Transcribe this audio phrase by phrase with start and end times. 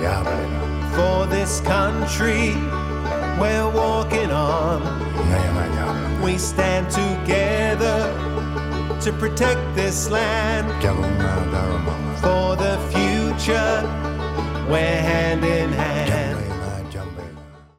[0.00, 2.54] sing for this country
[3.40, 4.82] we're walking on.
[6.22, 8.12] We stand together
[9.00, 10.68] to protect this land
[12.20, 13.82] for the future.
[14.68, 16.36] We're hand in hand.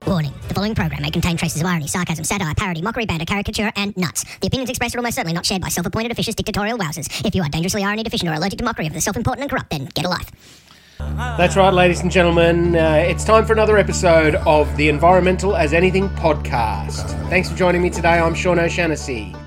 [0.07, 0.33] Warning.
[0.47, 3.95] The following program may contain traces of irony, sarcasm, satire, parody, mockery, banter, caricature, and
[3.95, 4.23] nuts.
[4.39, 7.25] The opinions expressed are almost certainly not shared by self-appointed officious dictatorial wowsers.
[7.25, 9.69] If you are dangerously irony deficient or allergic to mockery of the self-important and corrupt,
[9.69, 10.31] then get a life.
[11.19, 12.77] That's right, ladies and gentlemen.
[12.77, 17.09] Uh, it's time for another episode of the Environmental as Anything podcast.
[17.29, 18.19] Thanks for joining me today.
[18.19, 19.37] I'm Sean O'Shannessy.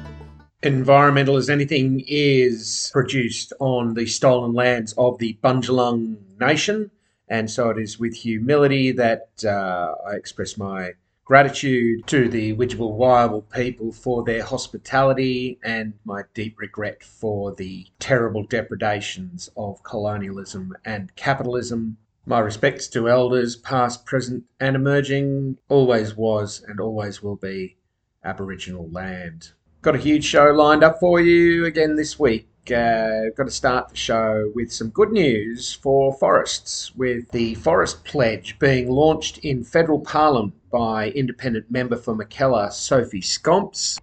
[0.63, 6.91] Environmental as Anything is produced on the stolen lands of the Bundjalung Nation,
[7.29, 10.93] and so it is with humility that uh, I express my
[11.33, 17.87] gratitude to the Widjabul Waiable people for their hospitality and my deep regret for the
[17.99, 21.97] terrible depredations of colonialism and capitalism.
[22.27, 27.79] My respects to elders, past, present, and emerging, always was and always will be
[28.23, 29.53] Aboriginal land.
[29.81, 32.47] Got a huge show lined up for you again this week.
[32.67, 38.05] Uh, got to start the show with some good news for forests, with the Forest
[38.05, 44.01] Pledge being launched in federal parliament by independent member for Mackellar, Sophie Scamps.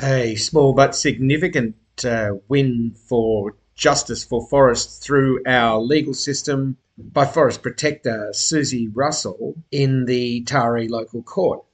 [0.00, 1.74] A small but significant
[2.04, 9.54] uh, win for justice for forests through our legal system by Forest Protector Susie Russell
[9.72, 11.64] in the Taree local court.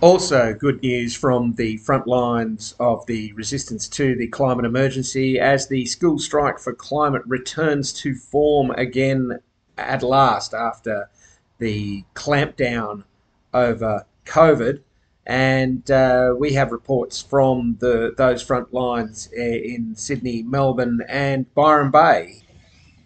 [0.00, 5.68] Also, good news from the front lines of the resistance to the climate emergency as
[5.68, 9.40] the school strike for climate returns to form again
[9.78, 11.08] at last after
[11.58, 13.04] the clampdown
[13.56, 14.80] over COVID.
[15.26, 21.52] And uh, we have reports from the those front lines uh, in Sydney, Melbourne, and
[21.54, 22.42] Byron Bay.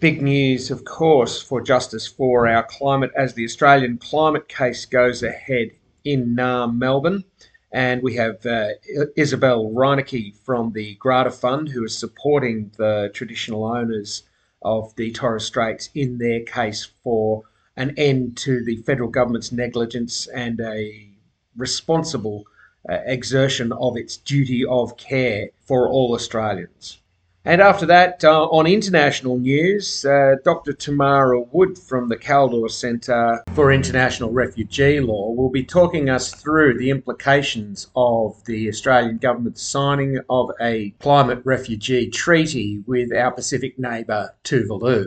[0.01, 5.23] Big news, of course, for justice for our climate as the Australian climate case goes
[5.23, 5.71] ahead
[6.05, 7.25] in Naarm, Melbourne.
[7.73, 8.71] And we have uh,
[9.17, 14.25] Isabelle Reinecke from the Grata Fund, who is supporting the traditional owners
[14.63, 17.45] of the Torres Straits in their case for
[17.81, 21.09] an end to the federal government's negligence and a
[21.57, 22.45] responsible
[22.89, 26.99] uh, exertion of its duty of care for all Australians.
[27.43, 30.75] And after that, uh, on international news, uh, Dr.
[30.75, 36.77] Tamara Wood from the Kaldor Centre for International Refugee Law will be talking us through
[36.77, 43.79] the implications of the Australian government's signing of a climate refugee treaty with our Pacific
[43.79, 45.07] neighbour, Tuvalu.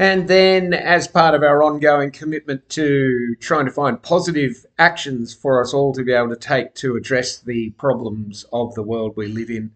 [0.00, 5.60] And then, as part of our ongoing commitment to trying to find positive actions for
[5.60, 9.26] us all to be able to take to address the problems of the world we
[9.26, 9.72] live in,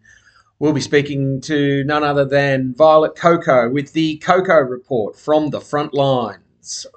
[0.59, 5.59] we'll be speaking to none other than Violet Coco with the Coco Report from the
[5.59, 6.87] front lines.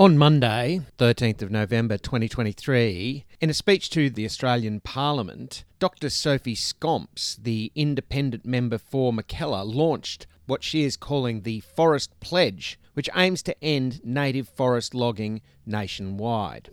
[0.00, 6.08] On Monday, 13th of November 2023, in a speech to the Australian Parliament, Dr.
[6.08, 12.80] Sophie Scamps, the independent member for Mackellar, launched what she is calling the Forest Pledge,
[12.94, 16.70] which aims to end native forest logging nationwide.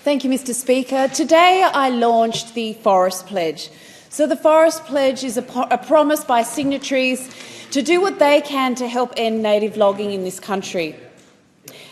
[0.00, 0.52] Thank you, Mr.
[0.52, 1.08] Speaker.
[1.08, 3.70] Today I launched the Forest Pledge.
[4.10, 7.30] So, the Forest Pledge is a, po- a promise by signatories
[7.70, 10.94] to do what they can to help end native logging in this country.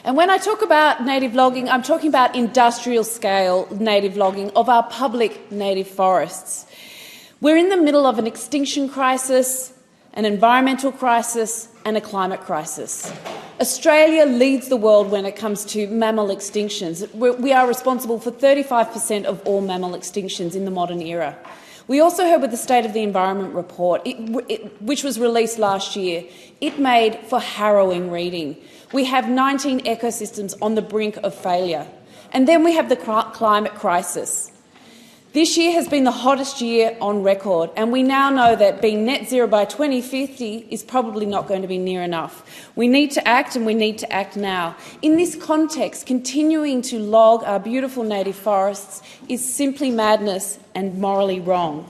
[0.07, 4.69] And when I talk about native logging, I'm talking about industrial scale native logging of
[4.69, 6.65] our public native forests.
[7.41, 9.73] We're in the middle of an extinction crisis,
[10.13, 13.13] an environmental crisis, and a climate crisis.
[13.61, 17.13] Australia leads the world when it comes to mammal extinctions.
[17.13, 21.37] We are responsible for 35% of all mammal extinctions in the modern era.
[21.89, 24.17] We also heard with the State of the Environment report, it,
[24.49, 26.25] it, which was released last year,
[26.61, 28.57] it made for harrowing reading.
[28.93, 31.87] We have 19 ecosystems on the brink of failure.
[32.33, 34.53] And then we have the climate crisis.
[35.33, 39.05] This year has been the hottest year on record, and we now know that being
[39.05, 42.71] net zero by 2050 is probably not going to be near enough.
[42.75, 44.77] We need to act, and we need to act now.
[45.03, 51.41] In this context, continuing to log our beautiful native forests is simply madness and morally
[51.41, 51.87] wrong.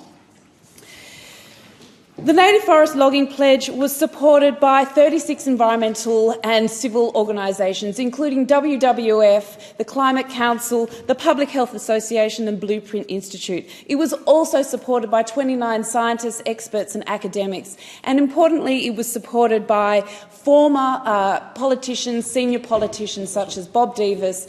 [2.18, 9.76] The Native Forest Logging Pledge was supported by 36 environmental and civil organisations, including WWF,
[9.76, 13.66] the Climate Council, the Public Health Association, and Blueprint Institute.
[13.84, 17.76] It was also supported by 29 scientists, experts, and academics.
[18.02, 24.48] And importantly, it was supported by former uh, politicians, senior politicians such as Bob Debus,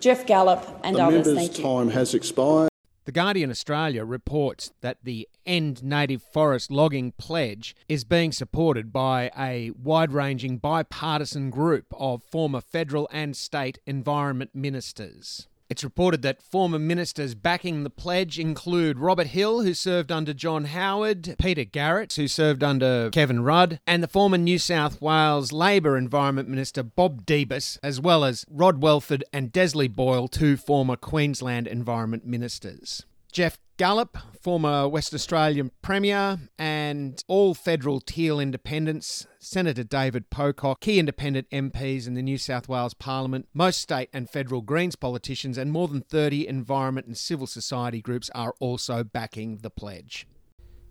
[0.00, 1.26] Geoff Gallop, and the others.
[1.26, 2.68] Member's time has expired.
[3.06, 9.30] The Guardian Australia reports that the End Native Forest Logging Pledge is being supported by
[9.38, 15.46] a wide ranging bipartisan group of former federal and state environment ministers.
[15.68, 20.66] It's reported that former ministers backing the pledge include Robert Hill, who served under John
[20.66, 25.96] Howard, Peter Garrett, who served under Kevin Rudd, and the former New South Wales Labor
[25.96, 31.66] Environment Minister Bob Debus, as well as Rod Welford and Desley Boyle, two former Queensland
[31.66, 33.04] Environment Ministers.
[33.32, 40.98] Geoff Gallop, former West Australian Premier, and all federal teal independents, Senator David Pocock, key
[40.98, 45.70] independent MPs in the New South Wales Parliament, most state and federal Greens politicians, and
[45.70, 50.26] more than 30 environment and civil society groups are also backing the pledge.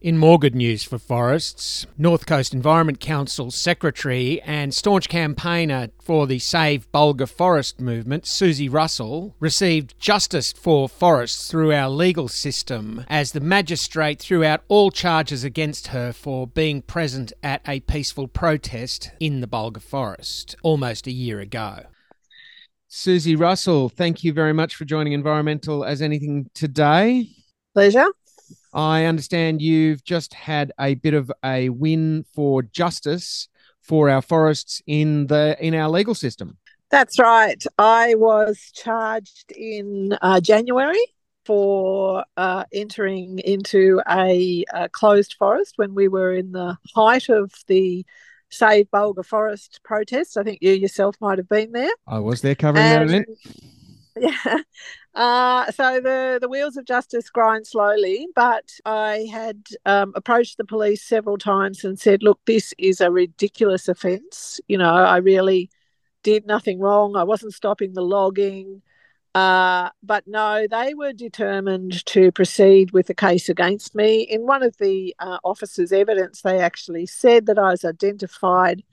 [0.02, 6.28] In more good news for forests, North Coast Environment Council Secretary and staunch campaigner for
[6.28, 13.04] the Save Bulga Forest movement, Susie Russell, received justice for forests through our legal system
[13.08, 18.28] as the magistrate threw out all charges against her for being present at a peaceful
[18.28, 21.80] protest in the Bulga Forest almost a year ago.
[22.88, 27.30] Susie Russell, thank you very much for joining Environmental as Anything today.
[27.74, 28.08] Pleasure.
[28.76, 33.48] I understand you've just had a bit of a win for justice
[33.82, 36.58] for our forests in the in our legal system.
[36.92, 37.64] That's right.
[37.78, 41.02] I was charged in uh, January
[41.46, 47.52] for uh, entering into a, a, closed forest when we were in the height of
[47.68, 48.06] the
[48.50, 50.38] Save Bulga Forest protest.
[50.38, 51.92] I think you yourself might have been there.
[52.08, 53.28] I was there covering and, that event.
[54.18, 54.60] Yeah.
[55.16, 60.66] Uh, so the, the wheels of justice grind slowly, but I had um, approached the
[60.66, 64.60] police several times and said, look, this is a ridiculous offence.
[64.68, 65.70] You know, I really
[66.24, 67.16] did nothing wrong.
[67.16, 68.82] I wasn't stopping the logging.
[69.34, 74.22] Uh, but no, they were determined to proceed with the case against me.
[74.22, 78.84] In one of the uh, officers' evidence, they actually said that I was identified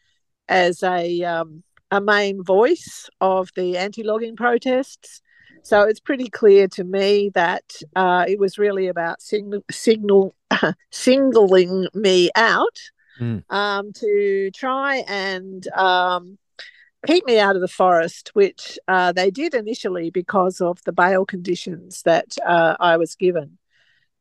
[0.49, 5.21] as a um, a main voice of the anti-logging protests.
[5.63, 7.65] So it's pretty clear to me that
[7.95, 10.35] uh, it was really about signal, signal
[10.91, 12.79] singling me out
[13.21, 13.45] mm.
[13.49, 16.39] um, to try and um,
[17.07, 21.25] keep me out of the forest, which uh, they did initially because of the bail
[21.25, 23.59] conditions that uh, I was given.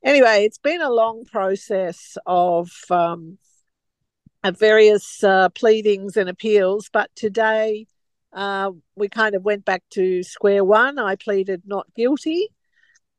[0.03, 3.37] Anyway, it's been a long process of um,
[4.44, 7.87] various uh, pleadings and appeals, but today
[8.33, 11.00] uh, we kind of went back to square one.
[11.00, 12.50] I pleaded not guilty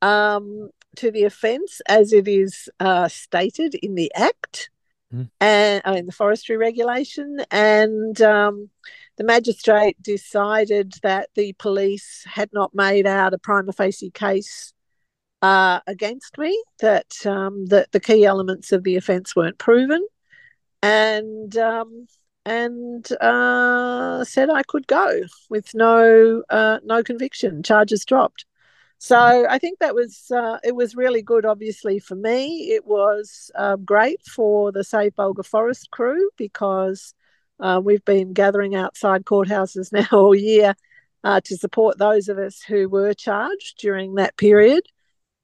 [0.01, 4.69] um, to the offence as it is uh, stated in the Act
[5.13, 5.29] mm.
[5.39, 8.69] and uh, in the forestry regulation, and um,
[9.17, 14.73] the magistrate decided that the police had not made out a prima facie case.
[15.41, 20.07] Uh, against me, that um, that the key elements of the offence weren't proven,
[20.81, 22.07] and um,
[22.45, 28.45] and uh, said I could go with no uh, no conviction, charges dropped.
[28.97, 31.45] So I think that was uh, it was really good.
[31.45, 37.13] Obviously for me, it was um, great for the Save Bulga Forest crew because
[37.59, 40.75] uh, we've been gathering outside courthouses now all year
[41.23, 44.83] uh, to support those of us who were charged during that period.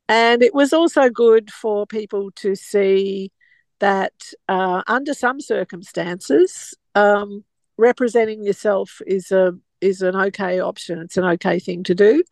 [0.07, 3.31] And it was also good for people to see
[3.79, 4.13] that
[4.47, 7.43] uh, under some circumstances, um,
[7.77, 10.99] representing yourself is a is an okay option.
[10.99, 12.23] It's an okay thing to do,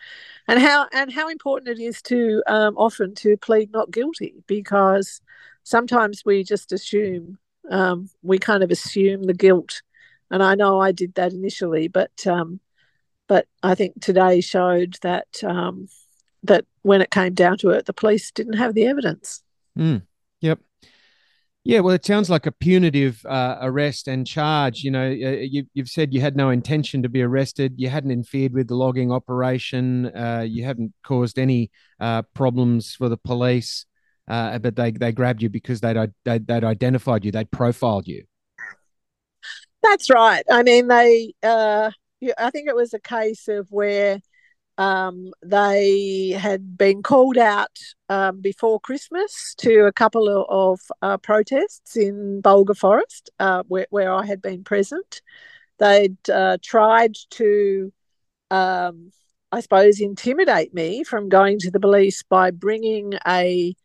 [0.48, 5.22] and how and how important it is to um, often to plead not guilty because
[5.64, 7.38] sometimes we just assume
[7.70, 9.82] um, we kind of assume the guilt,
[10.30, 12.60] and I know I did that initially, but um,
[13.28, 15.88] but I think today showed that um,
[16.44, 19.44] that when it came down to it, the police didn't have the evidence.
[19.78, 20.02] Mm.
[21.68, 24.86] Yeah, well, it sounds like a punitive uh, arrest and charge.
[24.86, 27.74] You know, you, have said you had no intention to be arrested.
[27.76, 30.06] You hadn't interfered with the logging operation.
[30.16, 31.70] Uh, you hadn't caused any
[32.00, 33.86] uh, problems for the police.
[34.30, 37.34] Uh, but they, they grabbed you because they'd, they'd, they'd identified you.
[37.34, 38.24] They'd profiled you.
[39.84, 40.46] That's right.
[40.50, 41.34] I mean, they.
[41.44, 41.92] Uh,
[42.38, 44.22] I think it was a case of where
[44.78, 47.78] um, they had been called out
[48.10, 53.88] um, before Christmas to a couple of, of uh, protests in Bulga Forest, uh, where,
[53.90, 55.22] where I had been present.
[55.80, 57.92] They'd uh, tried to,
[58.52, 59.12] um,
[59.52, 63.76] I suppose, intimidate me from going to the police by bringing a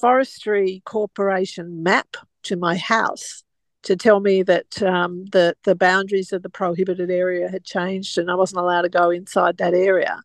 [0.00, 3.44] forestry corporation map to my house
[3.82, 8.30] to tell me that um, the the boundaries of the prohibited area had changed and
[8.30, 10.20] I wasn't allowed to go inside that area.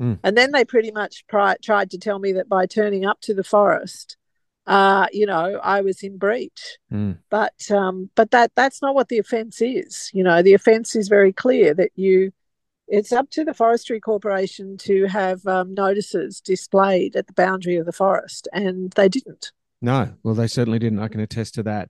[0.00, 0.18] Mm.
[0.22, 3.34] And then they pretty much pri- tried to tell me that by turning up to
[3.34, 4.16] the forest,
[4.66, 6.78] uh, you know, I was in breach.
[6.92, 7.18] Mm.
[7.28, 10.10] But um, but that that's not what the offence is.
[10.12, 12.32] You know, the offence is very clear that you.
[12.92, 17.86] It's up to the Forestry Corporation to have um, notices displayed at the boundary of
[17.86, 19.52] the forest, and they didn't.
[19.80, 20.98] No, well, they certainly didn't.
[20.98, 21.88] I can attest to that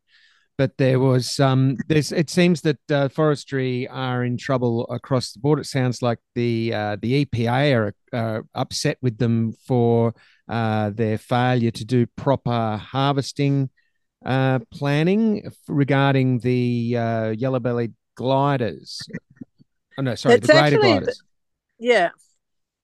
[0.60, 5.38] but there was um there's it seems that uh, forestry are in trouble across the
[5.38, 5.58] board.
[5.58, 10.12] It sounds like the uh, the EPA are uh, upset with them for
[10.50, 13.70] uh, their failure to do proper harvesting
[14.26, 19.00] uh, planning regarding the uh, yellow-bellied gliders.
[19.96, 21.22] Oh no sorry it's the greater gliders.
[21.78, 22.10] the, yeah.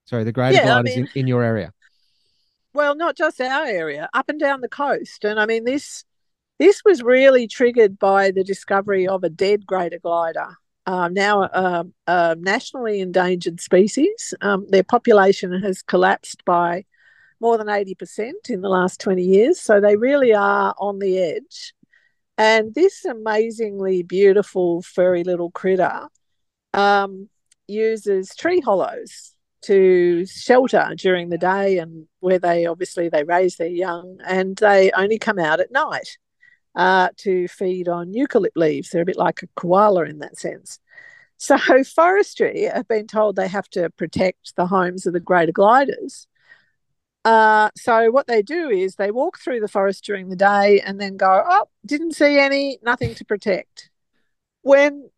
[0.07, 1.75] Sorry the greater yeah, gliders I mean, in, in your area.
[2.73, 5.27] Well not just our area up and down the coast.
[5.27, 6.07] And i mean this
[6.59, 11.85] this was really triggered by the discovery of a dead greater glider, uh, now a,
[12.07, 14.33] a, nationally endangered species.
[14.41, 16.85] Um, their population has collapsed by
[17.41, 19.61] more than 80% in the last 20 years.
[19.61, 21.75] So they really are on the edge.
[22.39, 26.09] And this amazingly beautiful, furry little critter
[26.73, 27.29] um,
[27.67, 29.33] uses tree hollows
[29.63, 34.93] to shelter during the day and where they obviously they raise their young and they
[34.93, 36.19] only come out at night
[36.77, 38.91] uh, to feed on eucalypt leaves.
[38.91, 40.79] They're a bit like a koala in that sense.
[41.39, 46.29] So, forestry have been told they have to protect the homes of the greater gliders.
[47.25, 51.01] Uh, so, what they do is they walk through the forest during the day and
[51.01, 53.91] then go, Oh, didn't see any, nothing to protect.
[54.63, 55.11] When,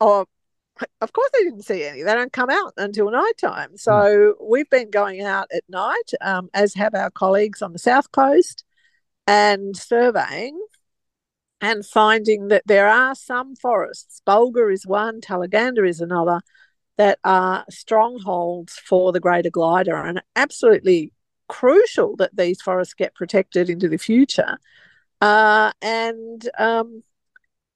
[0.00, 0.26] oh,
[1.02, 2.02] of course they didn't see any.
[2.02, 3.76] They don't come out until night time.
[3.76, 4.32] So, mm.
[4.40, 8.64] we've been going out at night, um, as have our colleagues on the south coast
[9.30, 10.60] and surveying
[11.60, 16.40] and finding that there are some forests, Bulga is one, Tallaganda is another,
[16.96, 21.12] that are strongholds for the greater glider and absolutely
[21.48, 24.58] crucial that these forests get protected into the future.
[25.20, 27.04] Uh, and um,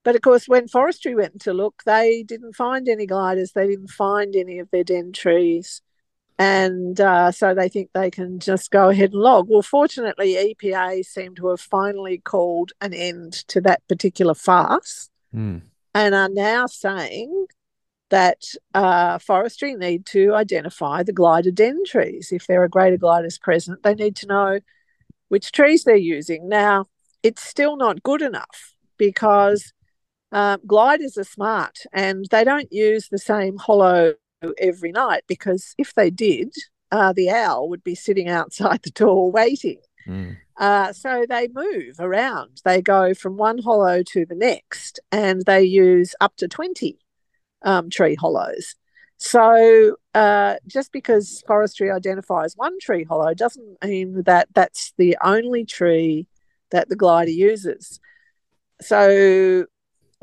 [0.02, 3.52] but of course, when forestry went to look, they didn't find any gliders.
[3.52, 5.82] They didn't find any of their den trees
[6.38, 9.49] and uh, so they think they can just go ahead and log.
[9.49, 15.62] Well, fortunately, EPA seem to have finally called an end to that particular farce mm.
[15.95, 17.47] and are now saying
[18.11, 18.43] that
[18.75, 22.31] uh, forestry need to identify the glider den trees.
[22.33, 24.61] If there are greater gliders present, they need to know
[25.29, 26.49] which trees they're using.
[26.49, 26.87] Now,
[27.23, 29.73] it's still not good enough because
[30.33, 34.14] uh, gliders are smart and they don't use the same hollow
[34.59, 36.53] every night because if they did,
[36.93, 39.81] uh, the owl would be sitting outside the door waiting.
[40.07, 40.37] Mm.
[40.57, 42.61] Uh, so they move around.
[42.65, 46.99] They go from one hollow to the next, and they use up to 20
[47.63, 48.77] um, tree hollows.
[49.17, 55.65] So uh, just because forestry identifies one tree hollow doesn't mean that that's the only
[55.65, 56.29] tree
[56.71, 58.01] that the glider uses.
[58.81, 59.67] So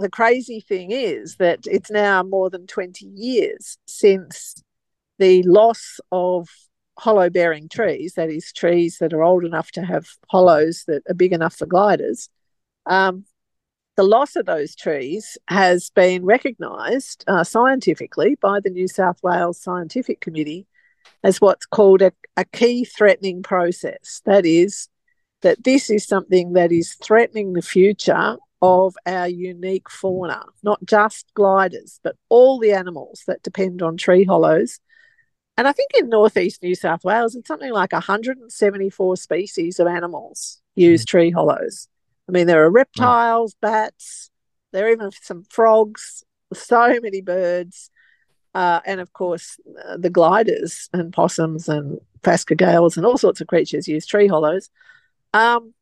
[0.02, 4.62] the crazy thing is that it's now more than 20 years since
[5.20, 6.50] the loss of
[6.98, 11.16] hollow bearing trees, that is, trees that are old enough to have hollows that are
[11.16, 12.30] big enough for gliders.
[12.86, 13.26] Um,
[13.98, 19.62] the loss of those trees has been recognised uh, scientifically by the New South Wales
[19.62, 20.66] Scientific Committee
[21.24, 24.22] as what's called a, a key threatening process.
[24.26, 24.88] That is,
[25.42, 31.34] that this is something that is threatening the future of our unique fauna, not just
[31.34, 34.80] gliders, but all the animals that depend on tree hollows.
[35.58, 40.62] And I think in northeast New South Wales, it's something like 174 species of animals
[40.76, 41.08] use mm.
[41.08, 41.88] tree hollows.
[42.30, 44.30] I mean, there are reptiles, bats,
[44.72, 47.90] there are even some frogs, so many birds,
[48.54, 53.48] uh, and of course, uh, the gliders and possums and phascogales and all sorts of
[53.48, 54.70] creatures use tree hollows.
[55.34, 55.74] Um,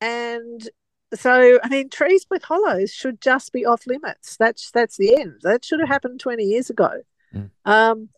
[0.00, 0.68] and
[1.14, 4.36] so I mean, trees with hollows should just be off limits.
[4.36, 5.40] That's that's the end.
[5.42, 7.02] That should have happened twenty years ago.
[7.34, 7.50] Mm.
[7.64, 8.08] Um,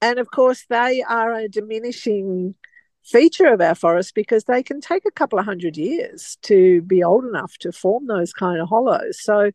[0.00, 2.54] and of course, they are a diminishing
[3.02, 7.04] feature of our forest because they can take a couple of hundred years to be
[7.04, 9.20] old enough to form those kind of hollows.
[9.22, 9.50] So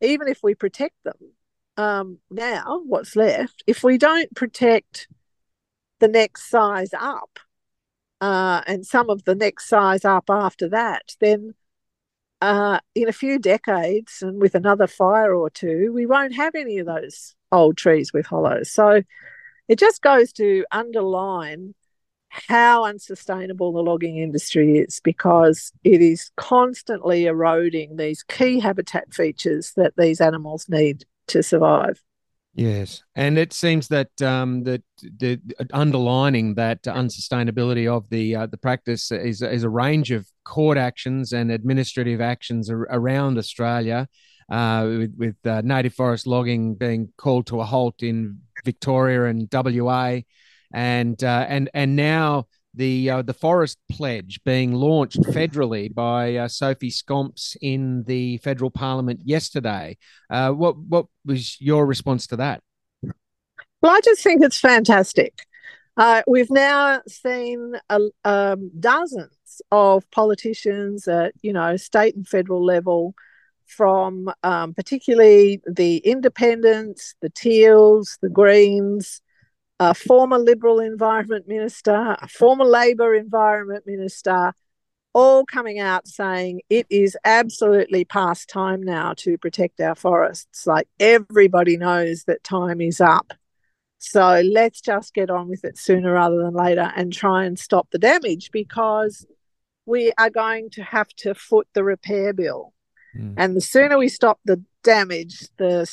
[0.00, 1.32] even if we protect them,
[1.76, 5.08] um, now, what's left, if we don't protect
[6.00, 7.38] the next size up
[8.20, 11.54] uh, and some of the next size up after that, then
[12.42, 16.78] uh, in a few decades and with another fire or two, we won't have any
[16.78, 18.72] of those old trees with hollows.
[18.72, 19.02] So
[19.68, 21.74] it just goes to underline
[22.28, 29.72] how unsustainable the logging industry is because it is constantly eroding these key habitat features
[29.76, 32.02] that these animals need to survive.
[32.54, 35.40] Yes, and it seems that um, that the
[35.72, 41.32] underlining that unsustainability of the uh, the practice is is a range of court actions
[41.32, 44.06] and administrative actions ar- around Australia,
[44.50, 49.48] uh, with, with uh, native forest logging being called to a halt in Victoria and
[49.50, 50.20] WA,
[50.74, 56.48] and uh, and and now the uh, the forest pledge being launched federally by uh,
[56.48, 59.96] Sophie Scamps in the federal parliament yesterday.
[60.30, 62.62] Uh, what what was your response to that?
[63.80, 65.46] Well, I just think it's fantastic.
[65.96, 67.74] Uh, we've now seen
[68.24, 73.14] um, dozens of politicians at you know state and federal level,
[73.66, 79.21] from um, particularly the independents, the Teals, the Greens
[79.90, 84.54] a former Liberal Environment Minister, a former Labor Environment Minister,
[85.12, 90.68] all coming out saying it is absolutely past time now to protect our forests.
[90.68, 93.32] Like everybody knows that time is up.
[93.98, 97.88] So let's just get on with it sooner rather than later and try and stop
[97.90, 99.26] the damage because
[99.84, 102.72] we are going to have to foot the repair bill.
[103.16, 103.34] Mm.
[103.36, 105.90] And the sooner we stop the damage, the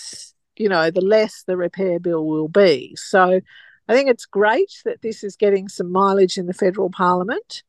[0.55, 2.95] you know, the less the repair bill will be.
[2.95, 3.41] So
[3.89, 7.63] I think it's great that this is getting some mileage in the federal parliament.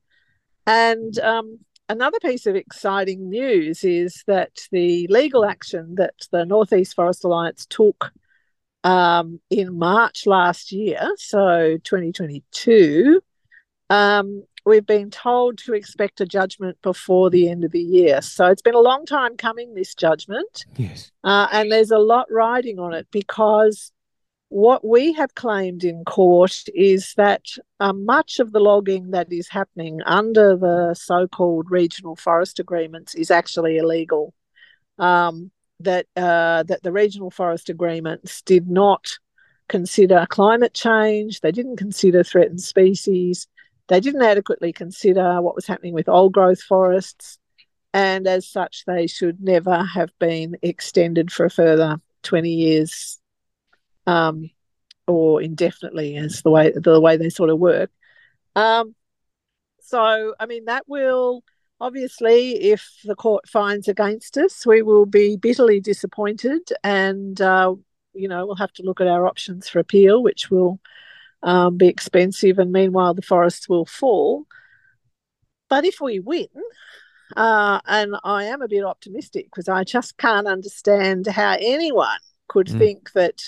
[0.67, 6.95] And um, another piece of exciting news is that the legal action that the Northeast
[6.95, 8.13] Forest Alliance took
[8.85, 13.23] um, in March last year, so 2022,
[13.89, 18.21] um, we've been told to expect a judgment before the end of the year.
[18.23, 20.67] So it's been a long time coming, this judgment.
[20.77, 21.11] Yes.
[21.25, 23.93] Uh, and there's a lot riding on it because
[24.51, 27.43] what we have claimed in court is that
[27.79, 33.15] uh, much of the logging that is happening under the so called regional forest agreements
[33.15, 34.35] is actually illegal.
[34.99, 39.19] Um, that, uh, that the regional forest agreements did not
[39.69, 43.47] consider climate change, they didn't consider threatened species,
[43.87, 47.39] they didn't adequately consider what was happening with old growth forests,
[47.95, 53.20] and as such, they should never have been extended for a further 20 years
[54.07, 54.51] um,
[55.07, 57.91] or indefinitely is the way the way they sort of work.
[58.57, 58.95] Um,
[59.81, 61.43] so, I mean, that will
[61.81, 67.75] obviously, if the court finds against us, we will be bitterly disappointed, and uh,
[68.13, 70.79] you know we'll have to look at our options for appeal, which will
[71.43, 74.47] um, be expensive, and meanwhile the forests will fall.
[75.69, 76.49] But if we win,
[77.37, 82.67] uh, and I am a bit optimistic because I just can't understand how anyone could
[82.67, 82.79] mm.
[82.79, 83.43] think that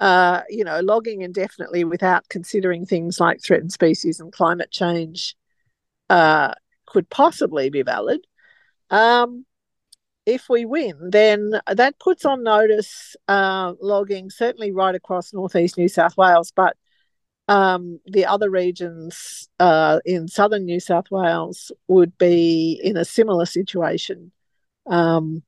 [0.00, 5.34] uh, you know, logging indefinitely without considering things like threatened species and climate change
[6.10, 6.52] uh,
[6.86, 8.20] could possibly be valid.
[8.90, 9.46] Um,
[10.26, 15.88] if we win, then that puts on notice uh, logging, certainly right across northeast New
[15.88, 16.76] South Wales, but
[17.48, 23.46] um, the other regions uh, in southern New South Wales would be in a similar
[23.46, 24.32] situation.
[24.86, 25.42] Um,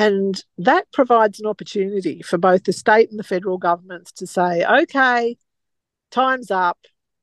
[0.00, 4.64] and that provides an opportunity for both the state and the federal governments to say,
[4.64, 5.36] okay,
[6.10, 6.78] time's up.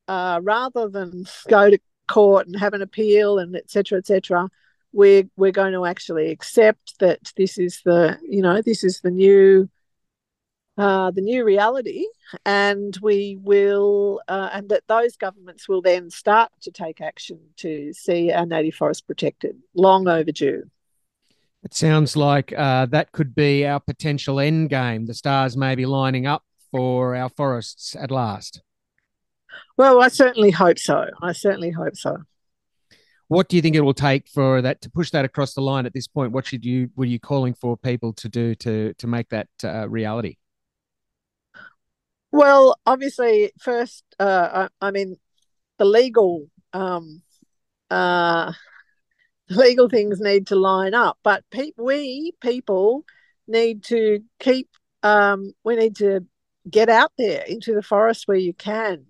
[0.08, 3.98] Uh, rather than go to court and have an appeal and etc.
[3.98, 4.48] etc.
[4.94, 9.12] we're we're going to actually accept that this is the you know this is the
[9.12, 9.68] new
[10.78, 12.06] uh, the new reality,
[12.46, 17.92] and we will, uh, and that those governments will then start to take action to
[17.94, 19.58] see our native forest protected.
[19.74, 20.70] Long overdue.
[21.64, 25.06] It sounds like uh, that could be our potential end game.
[25.06, 28.62] The stars may be lining up for our forests at last.
[29.76, 31.08] Well, I certainly hope so.
[31.22, 32.18] I certainly hope so.
[33.28, 35.86] What do you think it will take for that to push that across the line
[35.86, 36.32] at this point?
[36.32, 39.90] What should you were you calling for people to do to to make that uh,
[39.90, 40.38] reality?
[42.32, 45.18] Well, obviously, first, uh, I, I, mean,
[45.78, 47.22] the legal um,
[47.90, 48.54] uh,
[49.50, 51.18] legal things need to line up.
[51.24, 53.06] But pe- we people
[53.48, 54.70] need to keep.
[55.04, 56.26] Um, we need to
[56.70, 59.06] get out there into the forest where you can.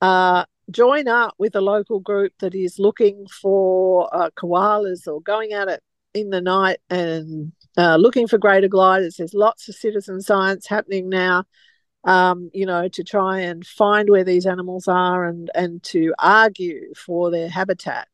[0.00, 5.52] Uh, join up with a local group that is looking for uh, koalas or going
[5.52, 5.68] out
[6.14, 9.16] in the night and uh, looking for greater gliders.
[9.16, 11.44] There's lots of citizen science happening now,
[12.04, 16.94] um, you know, to try and find where these animals are and, and to argue
[16.94, 18.08] for their habitat.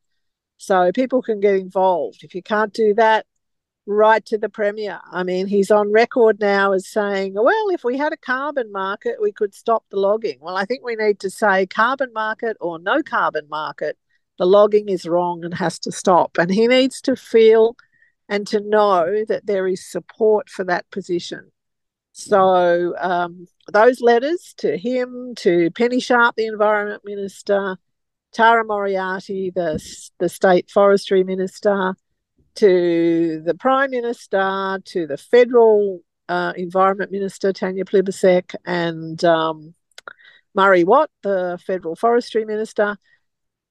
[0.63, 2.23] So people can get involved.
[2.23, 3.27] If you can't do that,
[3.85, 5.01] write to the Premier.
[5.11, 9.17] I mean, he's on record now as saying, well, if we had a carbon market,
[9.21, 10.39] we could stop the logging.
[10.41, 13.99] Well, I think we need to say carbon market or no carbon market.
[14.39, 16.39] The logging is wrong and has to stop.
[16.39, 17.75] And he needs to feel
[18.29, 21.51] and to know that there is support for that position.
[22.13, 27.79] So, um, those letters to him, to Penny Sharp, the Environment Minister,
[28.33, 29.83] Tara Moriarty, the,
[30.19, 31.95] the State Forestry Minister,
[32.57, 39.75] to the Prime Minister, to the Federal uh, Environment Minister, Tanya Plibersek, and um,
[40.55, 42.97] Murray Watt, the Federal Forestry Minister.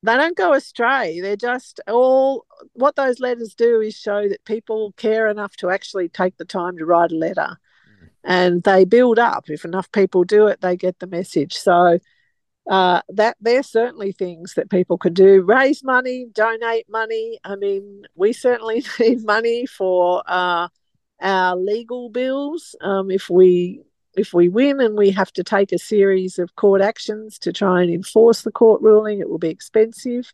[0.04, 1.20] They don't go astray.
[1.22, 6.10] They're just all what those letters do is show that people care enough to actually
[6.10, 7.58] take the time to write a letter.
[8.02, 8.10] Mm.
[8.24, 9.46] And they build up.
[9.48, 11.54] If enough people do it, they get the message.
[11.54, 12.00] So
[12.70, 15.42] uh, that they're certainly things that people could do.
[15.42, 17.40] Raise money, donate money.
[17.44, 20.68] I mean, we certainly need money for uh,
[21.22, 22.76] our legal bills.
[22.82, 23.82] Um, if we
[24.14, 27.82] if we win and we have to take a series of court actions to try
[27.82, 30.32] and enforce the court ruling, it will be expensive.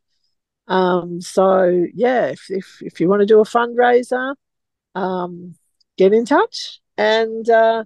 [0.68, 4.36] Um, so yeah, if, if if you want to do a fundraiser,
[4.96, 5.56] um,
[5.98, 7.50] get in touch and.
[7.50, 7.86] Uh,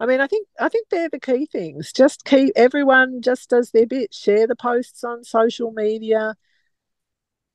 [0.00, 1.92] I mean, I think I think they're the key things.
[1.92, 4.14] Just keep everyone just does their bit.
[4.14, 6.34] Share the posts on social media.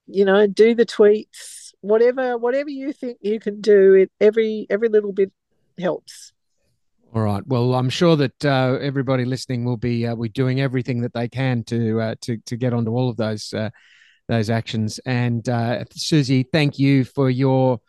[0.05, 1.73] You know, do the tweets.
[1.81, 5.34] Whatever whatever you think you can do, it every every little bit
[5.79, 6.34] helps.
[7.15, 7.45] All right.
[7.47, 11.27] Well, I'm sure that uh, everybody listening will be uh, be doing everything that they
[11.27, 13.71] can to uh, to to get onto all of those uh,
[14.27, 14.99] those actions.
[15.08, 17.79] And uh, Susie, thank you for your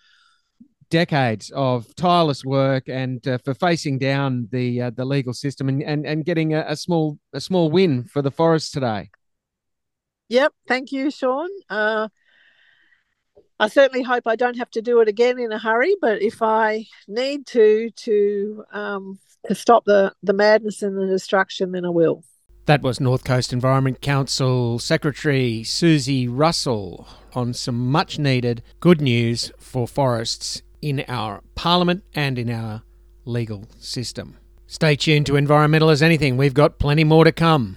[0.91, 5.83] decades of tireless work and uh, for facing down the uh, the legal system and
[5.83, 9.11] and, and getting a, a, small a small win for the forest today.
[10.29, 11.49] Yep, thank you, Sean.
[11.71, 12.09] Uh,
[13.59, 16.43] I certainly hope I don't have to do it again in a hurry, but if
[16.43, 21.91] I need to to um, to stop the the madness and the destruction, then I
[21.91, 22.23] will.
[22.67, 29.53] That was North Coast Environment Council Secretary Susie Russell on some much needed good news
[29.57, 32.83] for forests in our parliament and in our
[33.25, 34.37] legal system.
[34.69, 37.77] Stay tuned to Environmental as Anything, we've got plenty more to come.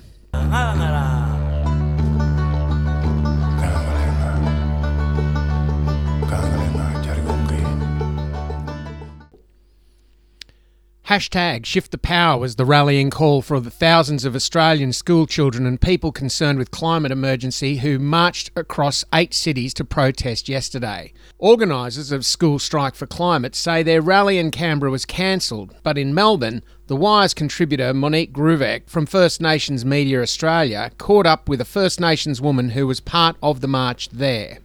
[11.09, 15.65] Hashtag Shift the Power was the rallying call for the thousands of Australian school children
[15.65, 21.11] and people concerned with climate emergency who marched across eight cities to protest yesterday.
[21.39, 26.13] Organisers of School Strike for Climate say their rally in Canberra was cancelled, but in
[26.13, 31.65] Melbourne, the Wire's contributor Monique Gruvek from First Nations Media Australia caught up with a
[31.65, 34.59] First Nations woman who was part of the march there.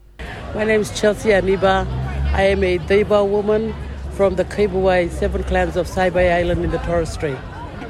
[0.54, 1.87] My name is Chelsea Aniba.
[2.35, 3.74] I am a Deba woman
[4.14, 7.37] from the Kibaway seven clans of Saibai Island in the Torres Strait.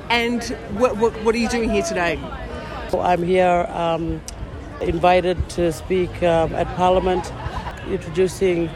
[0.08, 0.42] And
[0.78, 2.18] what, what, what, are you doing here today?
[2.94, 4.22] I'm here um,
[4.80, 7.30] invited to speak um, at Parliament
[7.88, 8.70] introducing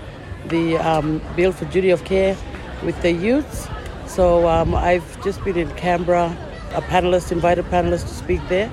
[0.47, 2.37] the um, Bill for Duty of Care
[2.85, 3.69] with the youths.
[4.07, 6.37] So um, I've just been in Canberra,
[6.75, 8.71] a panelist, invited panelist to speak there,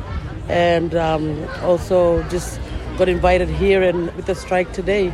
[0.49, 2.59] and um, also just
[2.97, 5.13] got invited here and with the strike today,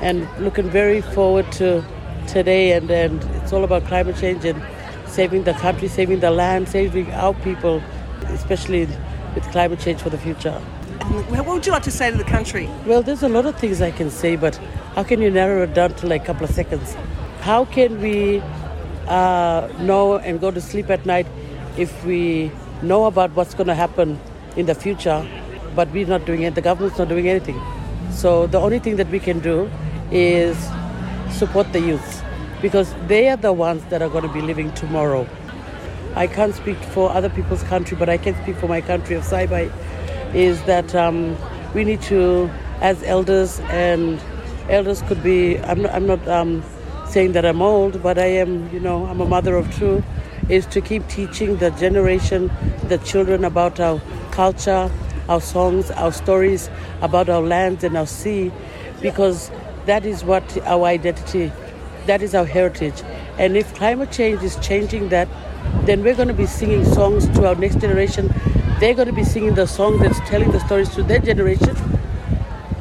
[0.00, 1.84] and looking very forward to
[2.28, 4.62] today, and, and it's all about climate change and
[5.06, 7.82] saving the country, saving the land, saving our people,
[8.28, 8.86] especially
[9.34, 10.58] with climate change for the future.
[11.28, 12.68] What would you like to say to the country?
[12.86, 14.56] Well, there's a lot of things I can say, but
[14.94, 16.96] how can you narrow it down to like a couple of seconds?
[17.40, 18.40] How can we
[19.08, 21.26] uh, know and go to sleep at night
[21.76, 22.50] if we
[22.82, 24.18] know about what's going to happen
[24.56, 25.26] in the future,
[25.74, 26.54] but we're not doing it?
[26.54, 27.60] The government's not doing anything.
[28.10, 29.70] So the only thing that we can do
[30.10, 30.56] is
[31.32, 32.24] support the youth
[32.60, 35.26] because they are the ones that are going to be living tomorrow.
[36.14, 39.24] I can't speak for other people's country, but I can speak for my country of
[39.24, 39.72] Saibai,
[40.34, 41.36] is that um,
[41.74, 44.20] we need to, as elders, and
[44.68, 46.62] elders could be, I'm not, I'm not um,
[47.08, 50.04] saying that I'm old, but I am, you know, I'm a mother of two,
[50.48, 52.50] is to keep teaching the generation,
[52.88, 54.90] the children about our culture,
[55.28, 56.68] our songs, our stories,
[57.00, 58.52] about our lands and our sea,
[59.00, 59.50] because
[59.86, 61.52] that is what our identity,
[62.06, 63.02] that is our heritage.
[63.38, 65.28] And if climate change is changing that,
[65.84, 68.32] then we're going to be singing songs to our next generation.
[68.80, 71.76] They're going to be singing the song that's telling the stories to their generation.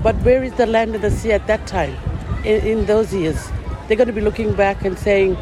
[0.04, 1.96] But where is the land and the sea at that time,
[2.44, 3.52] in, in those years?
[3.92, 5.36] they're going to be looking back and saying,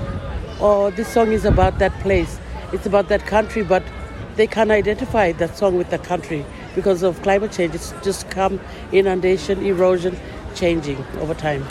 [0.60, 2.40] oh, this song is about that place,
[2.74, 3.84] it's about that country, but
[4.38, 6.44] they can't identify that song with the country
[6.74, 7.76] because of climate change.
[7.76, 8.60] It's just come
[8.92, 10.18] inundation, erosion,
[10.56, 11.64] changing over time.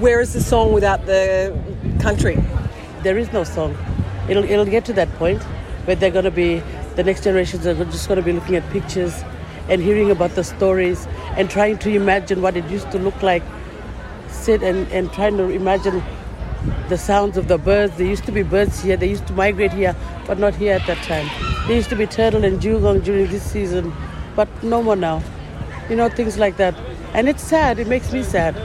[0.00, 1.56] Where is the song without the
[2.00, 2.36] country?
[3.02, 3.76] There is no song.
[4.28, 5.42] It'll, it'll get to that point
[5.84, 6.62] where they're going to be,
[6.96, 9.22] the next generations are just going to be looking at pictures
[9.68, 13.42] and hearing about the stories and trying to imagine what it used to look like.
[14.28, 16.02] Sit and, and trying to imagine
[16.88, 17.96] the sounds of the birds.
[17.96, 19.94] There used to be birds here, they used to migrate here,
[20.26, 21.28] but not here at that time.
[21.66, 23.92] There used to be turtle and dugong during this season,
[24.36, 25.22] but no more now.
[25.88, 26.74] You know, things like that.
[27.14, 28.56] And it's sad, it makes me sad.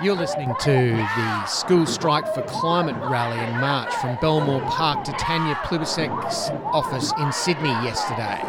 [0.00, 5.12] You're listening to the School Strike for Climate rally in March from Belmore Park to
[5.14, 8.40] Tanya Plibersek's office in Sydney yesterday.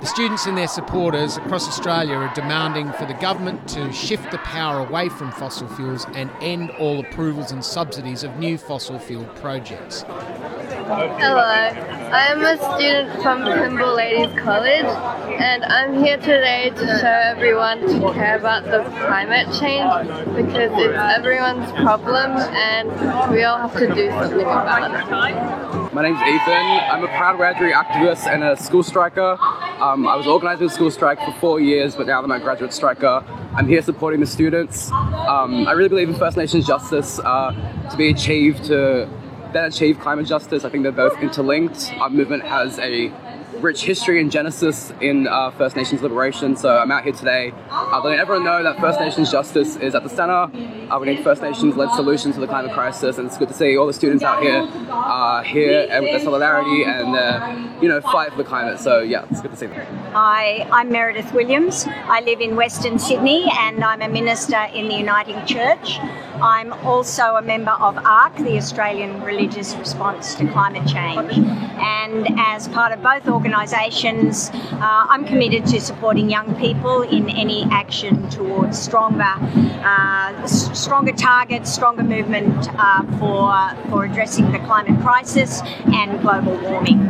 [0.00, 4.38] The students and their supporters across Australia are demanding for the government to shift the
[4.38, 9.24] power away from fossil fuels and end all approvals and subsidies of new fossil fuel
[9.40, 10.02] projects.
[10.02, 17.20] Hello, I am a student from Pymble Ladies College and I'm here today to show
[17.34, 20.06] everyone to care about the climate change
[20.36, 25.77] because it's everyone's problem and we all have to do something about it.
[25.92, 26.66] My name's Ethan.
[26.90, 29.38] I'm a proud graduate activist and a school striker.
[29.80, 32.44] Um, I was organising a school strike for four years, but now that I'm a
[32.44, 33.24] graduate striker,
[33.54, 34.92] I'm here supporting the students.
[34.92, 37.52] Um, I really believe in First Nations justice uh,
[37.90, 39.08] to be achieved to
[39.54, 40.66] then achieve climate justice.
[40.66, 41.90] I think they're both interlinked.
[41.98, 43.10] Our movement has a
[43.60, 46.56] rich history and genesis in uh, First Nations liberation.
[46.56, 50.02] So I'm out here today uh, letting everyone know that First Nations justice is at
[50.02, 50.50] the center.
[50.90, 53.54] Uh, we need First Nations led solutions to the climate crisis, and it's good to
[53.54, 57.88] see all the students out here uh, here and with their solidarity and their you
[57.88, 58.78] know fight for the climate.
[58.78, 59.86] So yeah, it's good to see them.
[60.12, 61.86] Hi, I'm Meredith Williams.
[61.88, 65.98] I live in Western Sydney and I'm a minister in the Uniting Church.
[66.40, 71.32] I'm also a member of ARRCC, the Australian Religious Response to Climate Change.
[71.80, 77.64] And as part of both organisations, uh, I'm committed to supporting young people in any
[77.70, 79.34] action towards stronger,
[79.82, 85.60] uh, stronger targets, stronger movement uh, for, for addressing the climate crisis
[85.92, 87.00] and global warming.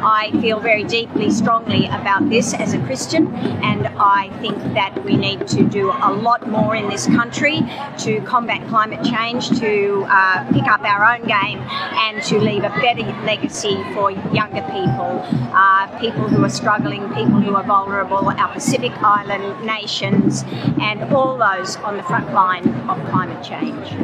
[0.00, 5.16] I feel very deeply, strongly about this as a Christian, and I think that we
[5.16, 7.60] need to do a lot more in this country
[7.98, 12.70] to combat climate change, to uh, pick up our own game, and to leave a
[12.70, 18.52] better legacy for younger people, uh, people who are struggling, people who are vulnerable, our
[18.52, 20.44] Pacific Island nations,
[20.80, 23.94] and all those on the front line of climate change.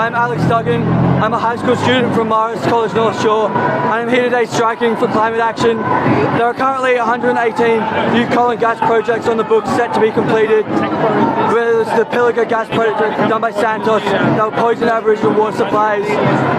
[0.00, 0.82] I'm Alex Duggan.
[1.20, 5.06] I'm a high school student from Marist College North Shore, I'm here today striking for
[5.08, 5.76] climate action.
[5.76, 10.10] There are currently 118 new coal and gas projects on the books set to be
[10.10, 10.64] completed.
[11.80, 16.04] Whether it's the Pilliga gas project done by Santos that will poison Aboriginal water supplies,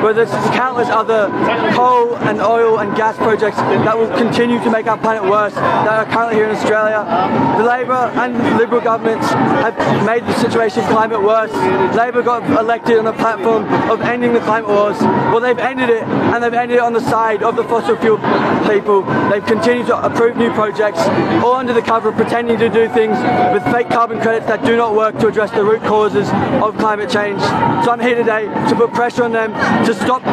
[0.03, 1.27] whether it's countless other
[1.75, 5.87] coal and oil and gas projects that will continue to make our planet worse that
[5.87, 7.05] are currently here in Australia.
[7.59, 11.53] The Labor and Liberal governments have made the situation climate worse.
[11.95, 14.99] Labor got elected on the platform of ending the climate wars.
[15.29, 18.17] Well, they've ended it, and they've ended it on the side of the fossil fuel
[18.67, 19.03] people.
[19.29, 20.97] They've continued to approve new projects,
[21.45, 23.19] all under the cover of pretending to do things
[23.53, 26.29] with fake carbon credits that do not work to address the root causes
[26.63, 27.39] of climate change.
[27.83, 29.53] So I'm here today to put pressure on them
[29.85, 30.23] to stop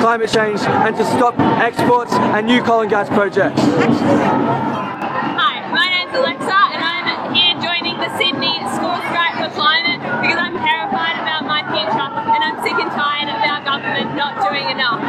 [0.00, 3.60] climate change and to stop exports and new coal and gas projects.
[3.60, 10.38] Hi, my name's Alexa and I'm here joining the Sydney School Strike for Climate because
[10.38, 14.68] I'm terrified about my future and I'm sick and tired of our government not doing
[14.70, 15.00] enough.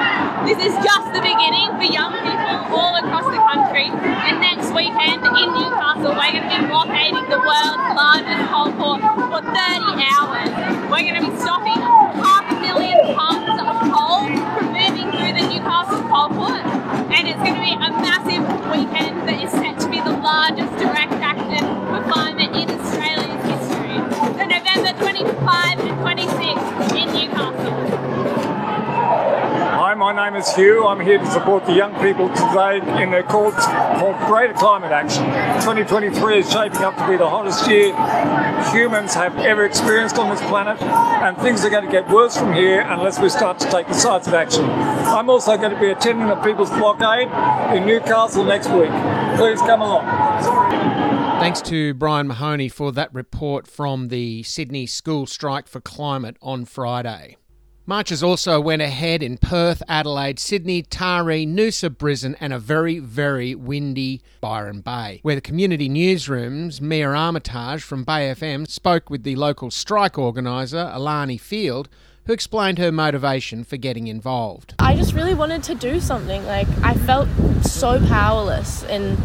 [0.46, 4.42] This is just the beginning for young people all across the country and
[4.82, 9.54] weekend in Newcastle we're going to be blockading the world's largest coal port for 30
[10.10, 10.50] hours.
[10.90, 11.78] We're going to be stopping
[12.18, 16.66] half a million tonnes of coal from moving through the Newcastle coal port
[17.14, 18.42] and it's going to be a massive
[18.74, 21.62] weekend that is set to be the largest direct action
[21.94, 22.51] for climate
[30.14, 30.86] my name is Hugh.
[30.86, 35.24] I'm here to support the young people today in their call for greater climate action.
[35.62, 37.94] 2023 is shaping up to be the hottest year
[38.74, 42.54] humans have ever experienced on this planet, and things are going to get worse from
[42.54, 44.66] here unless we start to take decisive action.
[44.66, 47.30] I'm also going to be attending the People's Blockade
[47.76, 48.92] in Newcastle next week.
[49.38, 50.06] Please come along.
[51.40, 56.66] Thanks to Brian Mahoney for that report from the Sydney School Strike for Climate on
[56.66, 57.38] Friday.
[57.88, 63.56] Marches also went ahead in Perth, Adelaide, Sydney, Taree, Noosa, Brisbane, and a very, very
[63.56, 69.36] windy Byron Bay, where the community newsroom's Mia Armitage from Bay FM spoke with the
[69.36, 71.90] local strike organiser, Alani Field,
[72.26, 74.76] who explained her motivation for getting involved.
[74.78, 76.46] I just really wanted to do something.
[76.46, 77.28] Like, I felt
[77.64, 79.18] so powerless and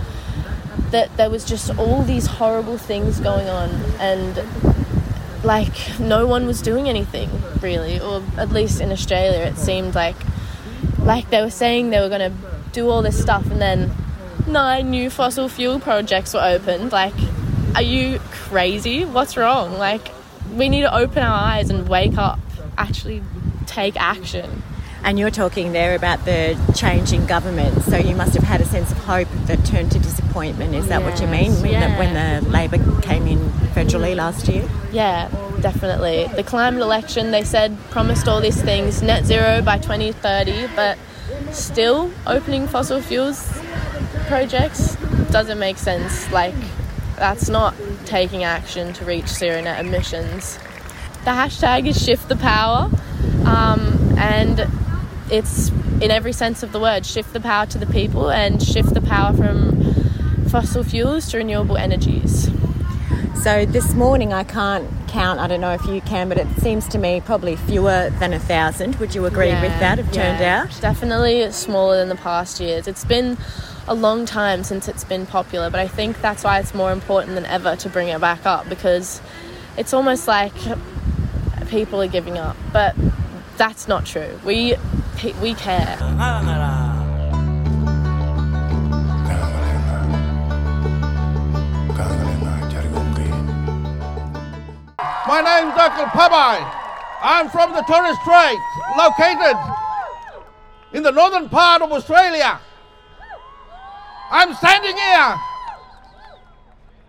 [0.93, 4.39] that there was just all these horrible things going on and
[5.47, 7.31] like no one was doing anything
[7.63, 10.17] really or at least in australia it seemed like
[11.07, 12.37] like they were saying they were going to
[12.73, 13.91] do all this stuff and then
[14.47, 16.93] nine new fossil fuel projects were opened.
[16.93, 17.15] Like
[17.75, 19.05] are you crazy?
[19.05, 19.79] What's wrong?
[19.79, 20.11] Like
[20.53, 22.39] we need to open our eyes and wake up
[22.79, 23.23] actually
[23.67, 24.63] take action
[25.05, 28.65] and you're talking there about the change in government, so you must have had a
[28.65, 30.75] sense of hope that turned to disappointment.
[30.75, 31.93] Is that yes, what you mean when, yeah.
[31.93, 33.39] the, when the Labor came in
[33.75, 34.69] federally last year?
[34.93, 35.29] Yeah,
[35.61, 36.27] definitely.
[36.35, 40.99] The climate election, they said, promised all these things, net zero by 2030, but
[41.53, 43.61] still opening fossil fuels
[44.27, 44.97] projects
[45.31, 46.31] doesn't make sense.
[46.33, 46.55] Like,
[47.17, 50.59] that's not taking action to reach zero net emissions.
[51.25, 52.91] The hashtag is shift the power.
[53.45, 54.69] Um, and
[55.31, 58.95] it's in every sense of the word shift the power to the people and shift
[58.95, 59.95] the power from
[60.49, 62.51] fossil fuels to renewable energies.
[63.43, 66.89] So this morning I can't count, I don't know if you can, but it seems
[66.89, 68.97] to me probably fewer than a thousand.
[68.97, 70.81] Would you agree yeah, with that, have yeah, turned out?
[70.81, 72.89] Definitely smaller than the past years.
[72.89, 73.39] It's been
[73.89, 77.35] a long time since it's been popular, but I think that's why it's more important
[77.35, 79.21] than ever to bring it back up because
[79.77, 80.55] it's almost like
[81.69, 82.57] people are giving up.
[82.73, 82.97] But
[83.57, 84.41] that's not true.
[84.45, 84.77] We
[85.25, 85.97] we care.
[95.27, 96.59] My name is Uncle Pabai.
[97.23, 98.59] I'm from the Torres Strait,
[98.99, 99.57] located
[100.93, 102.61] in the northern part of Australia.
[104.31, 105.37] I'm standing here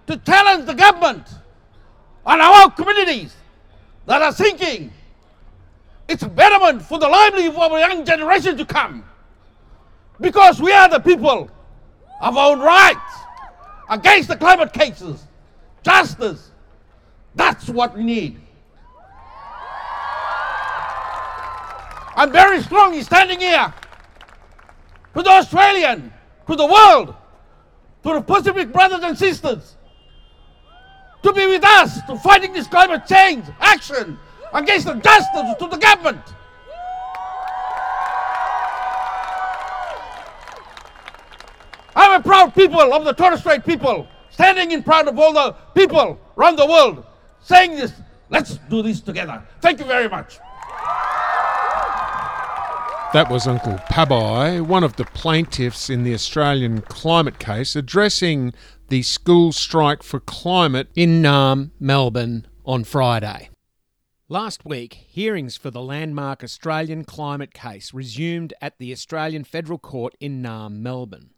[0.08, 1.28] to challenge the government
[2.26, 3.36] and our communities
[4.06, 4.92] that are sinking
[6.08, 9.04] it's betterment for the livelihood of our young generation to come.
[10.20, 11.50] Because we are the people
[12.22, 13.00] of our own rights
[13.90, 15.26] against the climate cases,
[15.84, 16.52] justice.
[17.36, 18.42] That's what we need.
[22.16, 23.74] I'm very strongly standing here
[25.14, 26.12] to the Australian,
[26.48, 27.14] to the world,
[28.04, 29.76] to the Pacific brothers and sisters,
[31.22, 34.18] to be with us to fighting this climate change action
[34.54, 36.22] against the justice to the government.
[41.96, 45.56] I'm a proud people of the Torres Strait people, standing in front of all the
[45.74, 47.04] people around the world,
[47.42, 47.94] saying this.
[48.30, 49.42] Let's do this together.
[49.62, 50.38] Thank you very much.
[53.14, 58.54] That was Uncle Pabai, one of the plaintiffs in the Australian climate case, addressing
[58.90, 63.50] the school strike for climate in Naarm, Melbourne on Friday.
[64.30, 70.16] Last week, hearings for the landmark Australian climate case resumed at the Australian Federal Court
[70.20, 71.30] in Naarm, Melbourne.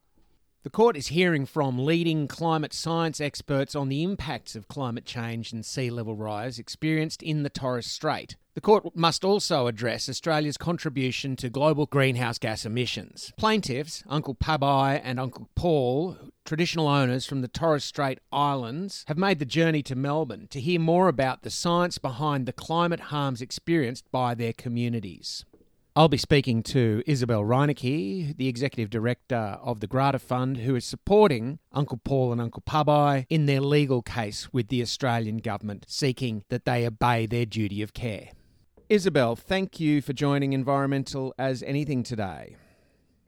[0.64, 5.54] The court is hearing from leading climate science experts on the impacts of climate change
[5.54, 8.36] and sea level rise experienced in the Torres Strait.
[8.56, 13.32] The court must also address Australia's contribution to global greenhouse gas emissions.
[13.38, 16.18] Plaintiffs, Uncle Pabai and Uncle Paul,
[16.50, 20.80] traditional owners from the Torres Strait Islands, have made the journey to Melbourne to hear
[20.80, 25.46] more about the science behind the climate harms experienced by their communities.
[25.96, 30.86] I'll be speaking to Isabelle Reinecke, the Executive Director of the Grata Fund, who is
[30.86, 36.46] supporting Uncle Paul and Uncle Pabai in their legal case with the Australian Government, seeking
[36.50, 38.30] that they obey their duty of care.
[38.90, 42.56] Isabelle, thank you for joining Environmental as Anything today.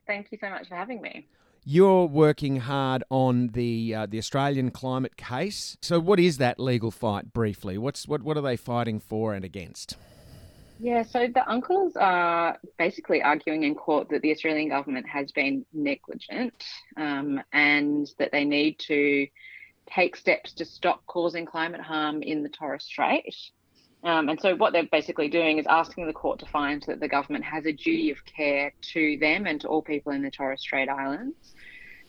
[0.08, 1.28] Thank you so much for having me.
[1.63, 5.78] You're working hard on the uh, the Australian climate case.
[5.82, 7.78] So, what is that legal fight briefly?
[7.78, 9.95] What's what what are they fighting for and against?
[10.80, 15.63] Yeah, so the uncles are basically arguing in court that the Australian government has been
[15.71, 16.65] negligent
[16.97, 19.28] um, and that they need to
[19.86, 23.36] take steps to stop causing climate harm in the Torres Strait.
[24.04, 27.08] Um, and so, what they're basically doing is asking the court to find that the
[27.08, 30.62] government has a duty of care to them and to all people in the Torres
[30.62, 31.54] Strait Islands.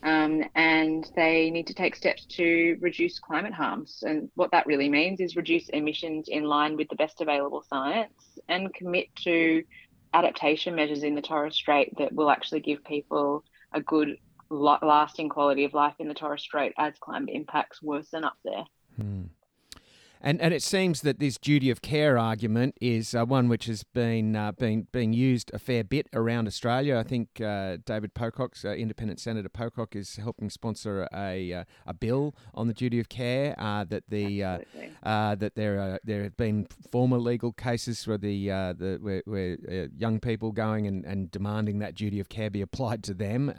[0.02, 4.02] Um, and they need to take steps to reduce climate harms.
[4.04, 8.38] And what that really means is reduce emissions in line with the best available science
[8.48, 9.62] and commit to
[10.12, 14.16] adaptation measures in the Torres Strait that will actually give people a good
[14.50, 18.64] lasting quality of life in the Torres Strait as climate impacts worsen up there.
[18.96, 19.22] Hmm.
[20.24, 23.82] And and it seems that this duty of care argument is uh, one which has
[23.82, 26.96] been uh, been being used a fair bit around Australia.
[26.96, 31.92] I think uh, David Pocock, uh, Independent Senator Pocock is helping sponsor a uh, a
[31.92, 33.56] bill on the duty of care.
[33.58, 34.62] Uh, that the
[35.02, 40.20] that there are, there have been former legal cases where the the where, where young
[40.20, 43.52] people going and, and demanding that duty of care be applied to them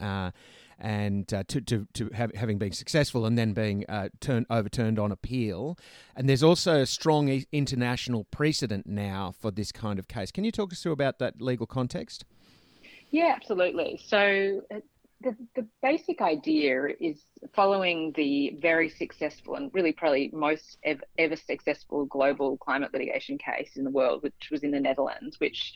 [0.80, 5.00] and uh, to, to, to have, having been successful and then being uh, turned overturned
[5.00, 5.78] on appeal.
[6.16, 10.32] And there's also a strong international precedent now for this kind of case.
[10.32, 12.26] Can you talk us through about that legal context?
[13.12, 14.02] Yeah, absolutely.
[14.04, 14.80] So uh,
[15.22, 17.24] the, the basic idea is
[17.56, 23.72] following the very successful and really probably most ever, ever successful global climate litigation case
[23.76, 25.74] in the world, which was in the Netherlands, which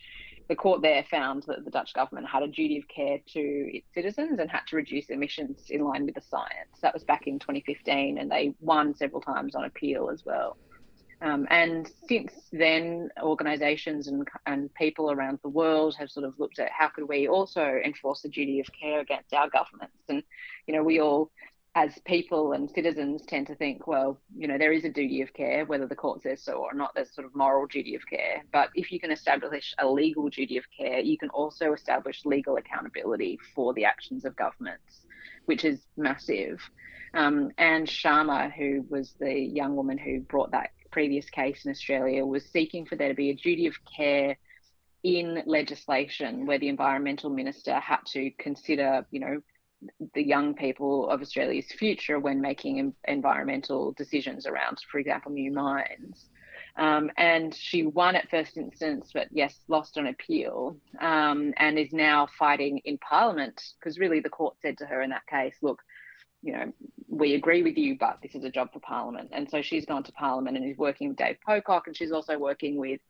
[0.48, 3.88] the court there found that the Dutch government had a duty of care to its
[3.94, 6.80] citizens and had to reduce emissions in line with the science.
[6.82, 10.58] That was back in 2015, and they won several times on appeal as well.
[11.22, 16.60] Um, and since then, organisations and, and people around the world have sort of looked
[16.60, 19.98] at how could we also enforce the duty of care against our governments.
[20.10, 20.22] And,
[20.68, 21.32] you know, we all
[21.78, 25.32] as people and citizens tend to think, well, you know, there is a duty of
[25.34, 28.44] care, whether the court says so or not, there's sort of moral duty of care.
[28.52, 32.58] But if you can establish a legal duty of care, you can also establish legal
[32.58, 35.02] accountability for the actions of governments,
[35.46, 36.60] which is massive.
[37.14, 42.26] Um, and Sharma, who was the young woman who brought that previous case in Australia,
[42.26, 44.36] was seeking for there to be a duty of care
[45.04, 49.42] in legislation where the environmental minister had to consider, you know,
[50.14, 56.26] the young people of Australia's future when making environmental decisions around, for example, new mines.
[56.78, 61.92] Um, and she won at first instance, but yes, lost on appeal, um, and is
[61.92, 65.82] now fighting in Parliament because really the court said to her in that case, look,
[66.44, 66.72] you know,
[67.10, 69.30] we agree with you, but this is a job for Parliament.
[69.32, 72.38] And so she's gone to Parliament and is working with Dave Pocock, and she's also
[72.38, 73.02] working with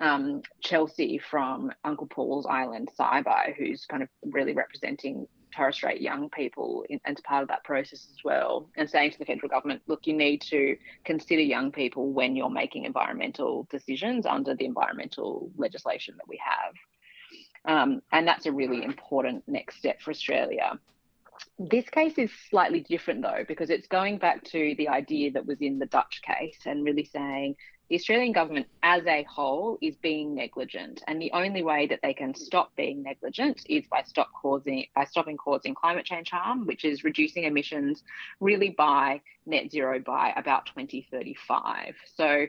[0.00, 6.28] um, Chelsea from Uncle Paul's Island, Saibai, who's kind of really representing Torres Strait young
[6.30, 10.06] people as part of that process as well, and saying to the federal government, look,
[10.06, 16.14] you need to consider young people when you're making environmental decisions under the environmental legislation
[16.16, 16.74] that we have.
[17.64, 20.78] Um, and that's a really important next step for Australia.
[21.58, 25.58] This case is slightly different though, because it's going back to the idea that was
[25.60, 27.56] in the Dutch case and really saying
[27.88, 32.12] the Australian government as a whole is being negligent, and the only way that they
[32.12, 36.84] can stop being negligent is by stop causing by stopping causing climate change harm, which
[36.84, 38.02] is reducing emissions
[38.40, 41.94] really by net zero by about 2035.
[42.14, 42.46] So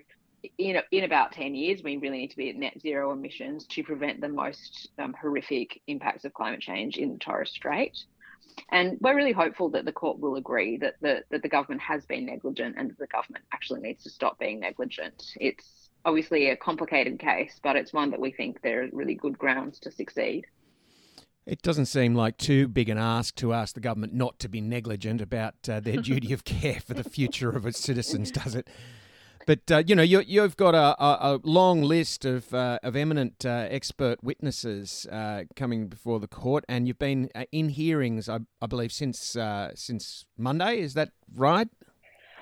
[0.58, 3.84] in, in about 10 years, we really need to be at net zero emissions to
[3.84, 7.98] prevent the most um, horrific impacts of climate change in the Torres Strait.
[8.72, 12.06] And we're really hopeful that the court will agree that the, that the government has
[12.06, 15.24] been negligent and that the government actually needs to stop being negligent.
[15.40, 19.38] It's obviously a complicated case, but it's one that we think there are really good
[19.38, 20.46] grounds to succeed.
[21.46, 24.62] It doesn't seem like too big an ask to ask the government not to be
[24.62, 28.68] negligent about uh, their duty of care for the future of its citizens, does it?
[29.50, 32.96] But uh, you know, you, have got a, a, a, long list of uh, of
[32.96, 38.30] eminent uh, expert witnesses uh, coming before the court, and you've been uh, in hearings,
[38.30, 40.80] I, I believe, since uh, since Monday.
[40.80, 41.68] Is that right?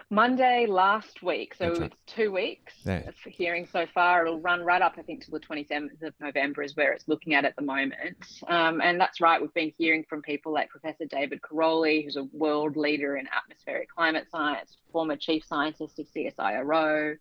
[0.10, 1.82] Monday last week, so right.
[1.82, 3.10] it's two weeks yeah.
[3.22, 4.26] for hearing so far.
[4.26, 7.34] It'll run right up, I think, to the 27th of November is where it's looking
[7.34, 8.26] at at the moment.
[8.48, 12.24] Um, and that's right, we've been hearing from people like Professor David Karoly, who's a
[12.32, 17.18] world leader in atmospheric climate science, former chief scientist of CSIRO.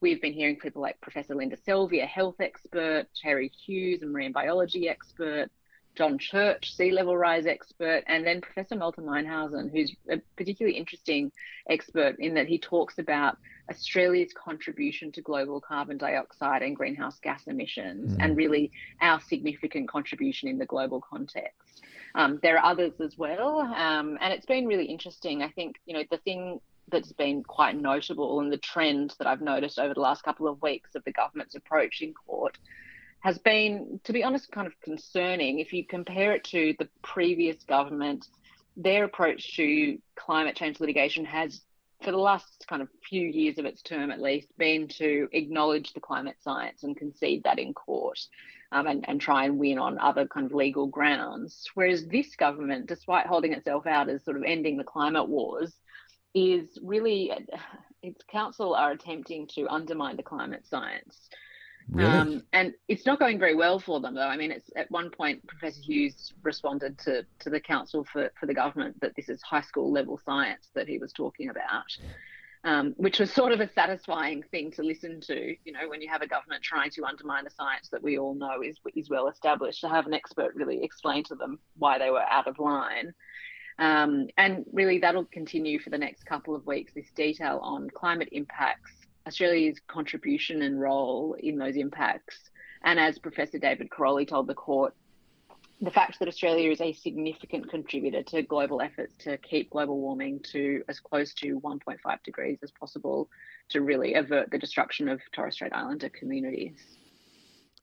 [0.00, 4.88] We've been hearing people like Professor Linda Selvey, health expert, Terry Hughes, a marine biology
[4.88, 5.50] expert,
[5.98, 11.32] John Church, sea level rise expert, and then Professor Malte Meinshausen, who's a particularly interesting
[11.68, 13.36] expert in that he talks about
[13.68, 18.24] Australia's contribution to global carbon dioxide and greenhouse gas emissions, mm.
[18.24, 18.70] and really
[19.00, 21.82] our significant contribution in the global context.
[22.14, 25.42] Um, there are others as well, um, and it's been really interesting.
[25.42, 26.60] I think you know the thing
[26.92, 30.62] that's been quite notable and the trend that I've noticed over the last couple of
[30.62, 32.56] weeks of the government's approach in court
[33.20, 35.58] has been, to be honest, kind of concerning.
[35.58, 38.26] If you compare it to the previous government,
[38.76, 41.62] their approach to climate change litigation has,
[42.02, 45.92] for the last kind of few years of its term at least, been to acknowledge
[45.92, 48.18] the climate science and concede that in court.
[48.70, 51.64] Um, and, and try and win on other kind of legal grounds.
[51.72, 55.72] Whereas this government, despite holding itself out as sort of ending the climate wars,
[56.34, 57.32] is really
[58.02, 61.30] its counsel are attempting to undermine the climate science
[61.90, 62.10] Really?
[62.10, 64.28] Um, and it's not going very well for them, though.
[64.28, 68.46] I mean, it's at one point Professor Hughes responded to to the counsel for for
[68.46, 71.96] the government that this is high school level science that he was talking about.
[72.64, 76.08] Um, which was sort of a satisfying thing to listen to, you know, when you
[76.08, 79.28] have a government trying to undermine a science that we all know is is well
[79.28, 83.14] established, to have an expert really explain to them why they were out of line.
[83.78, 86.92] Um, and really, that'll continue for the next couple of weeks.
[86.94, 88.92] This detail on climate impacts,
[89.28, 92.50] Australia's contribution and role in those impacts,
[92.82, 94.94] and as Professor David Karoly told the court,
[95.80, 100.40] the fact that Australia is a significant contributor to global efforts to keep global warming
[100.52, 103.28] to as close to 1.5 degrees as possible
[103.68, 106.78] to really avert the destruction of Torres Strait Islander communities.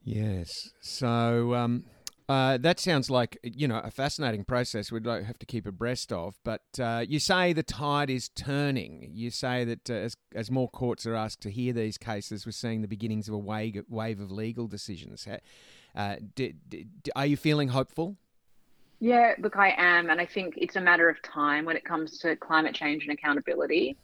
[0.03, 0.69] Yes.
[0.81, 1.85] So um,
[2.27, 4.91] uh, that sounds like you know a fascinating process.
[4.91, 6.35] We'd have to keep abreast of.
[6.43, 9.11] But uh, you say the tide is turning.
[9.13, 12.51] You say that uh, as as more courts are asked to hear these cases, we're
[12.51, 15.27] seeing the beginnings of a wave wave of legal decisions.
[15.95, 16.15] Uh,
[17.15, 18.17] are you feeling hopeful?
[18.99, 22.17] Yeah, look, I am, and I think it's a matter of time when it comes
[22.19, 23.97] to climate change and accountability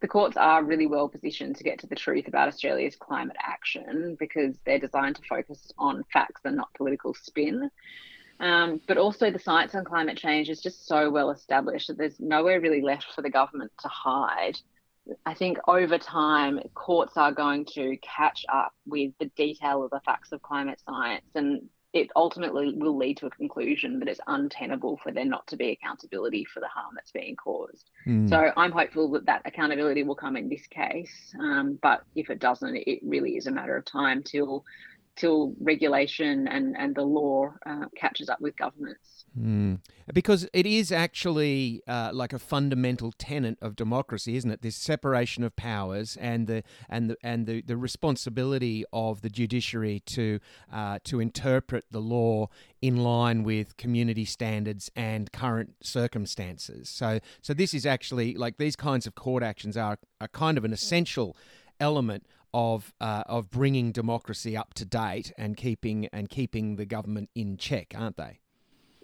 [0.00, 4.16] the courts are really well positioned to get to the truth about Australia's climate action
[4.18, 7.70] because they're designed to focus on facts and not political spin.
[8.40, 12.20] Um, but also, the science on climate change is just so well established that there's
[12.20, 14.56] nowhere really left for the government to hide.
[15.26, 20.00] I think over time, courts are going to catch up with the detail of the
[20.04, 21.68] facts of climate science and
[21.98, 25.70] it ultimately will lead to a conclusion that it's untenable for there not to be
[25.70, 27.90] accountability for the harm that's being caused.
[28.06, 28.28] Mm.
[28.28, 31.34] So I'm hopeful that that accountability will come in this case.
[31.40, 34.64] Um, but if it doesn't, it really is a matter of time till
[35.16, 39.17] till regulation and, and the law uh, catches up with governments.
[39.38, 39.80] Mm.
[40.12, 44.62] Because it is actually uh, like a fundamental tenet of democracy, isn't it?
[44.62, 50.00] This separation of powers and the and the and the, the responsibility of the judiciary
[50.06, 50.40] to
[50.72, 52.48] uh, to interpret the law
[52.80, 56.88] in line with community standards and current circumstances.
[56.88, 60.64] So so this is actually like these kinds of court actions are, are kind of
[60.64, 61.36] an essential
[61.78, 67.30] element of uh, of bringing democracy up to date and keeping and keeping the government
[67.34, 68.40] in check, aren't they?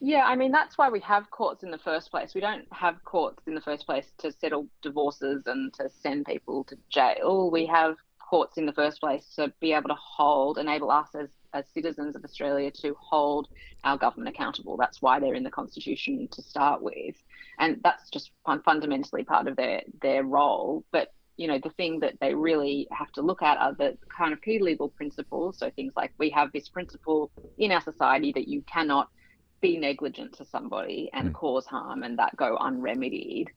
[0.07, 2.35] Yeah, I mean that's why we have courts in the first place.
[2.35, 6.65] We don't have courts in the first place to settle divorces and to send people
[6.65, 7.51] to jail.
[7.51, 11.31] We have courts in the first place to be able to hold, enable us as,
[11.55, 13.49] as citizens of Australia to hold
[13.85, 14.77] our government accountable.
[14.77, 17.17] That's why they're in the constitution to start with,
[17.59, 20.85] and that's just fundamentally part of their their role.
[20.93, 24.35] But you know, the thing that they really have to look at are the kind
[24.35, 25.57] of key legal principles.
[25.57, 29.09] So things like we have this principle in our society that you cannot
[29.65, 31.33] be negligent to somebody and mm.
[31.33, 33.51] cause harm and that go unremedied.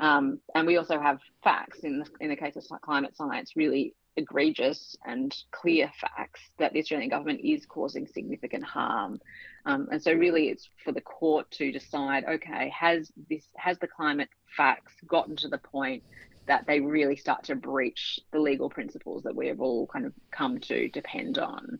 [0.00, 3.94] Um, and we also have facts in the, in the case of climate science, really
[4.16, 9.20] egregious and clear facts that the Australian government is causing significant harm.
[9.66, 13.86] Um, and so really it's for the court to decide, okay, has this has the
[13.86, 16.02] climate facts gotten to the point
[16.46, 20.14] that they really start to breach the legal principles that we have all kind of
[20.30, 21.78] come to depend on.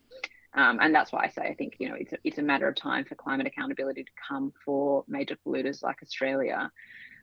[0.53, 2.67] Um, and that's why I say I think you know it's a, it's a matter
[2.67, 6.69] of time for climate accountability to come for major polluters like Australia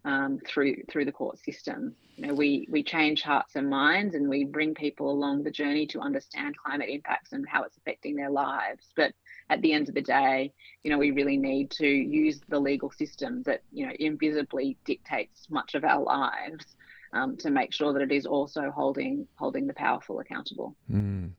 [0.05, 1.95] um, through through the court system.
[2.16, 5.87] You know, we we change hearts and minds, and we bring people along the journey
[5.89, 8.87] to understand climate impacts and how it's affecting their lives.
[8.97, 9.12] But
[9.51, 10.53] at the end of the day,
[10.83, 15.51] you know, we really need to use the legal system that you know invisibly dictates
[15.51, 16.64] much of our lives
[17.12, 20.76] um, to make sure that it is also holding holding the powerful accountable.
[20.91, 21.33] Mm.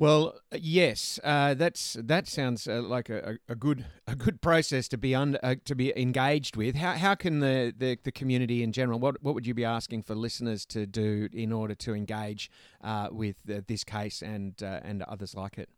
[0.00, 4.96] Well, yes, uh, that's that sounds uh, like a, a, good a good process to
[4.96, 6.74] be uh, to be engaged with.
[6.74, 8.98] How, how can the, the, the, community in general?
[8.98, 12.50] What what would you be asking for listeners to do in order to engage
[12.82, 15.68] uh, with this case and uh, and others like it?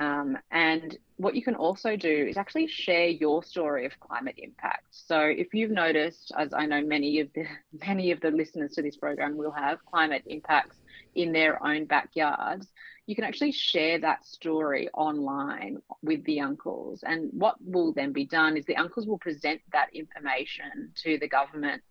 [0.01, 4.87] Um, and what you can also do is actually share your story of climate impact.
[4.91, 7.45] So if you've noticed, as I know many of the
[7.87, 10.79] many of the listeners to this program will have climate impacts
[11.15, 12.67] in their own backyards,
[13.07, 17.05] you can actually share that story online with the uncles.
[17.07, 21.29] And what will then be done is the uncles will present that information to the
[21.29, 21.83] government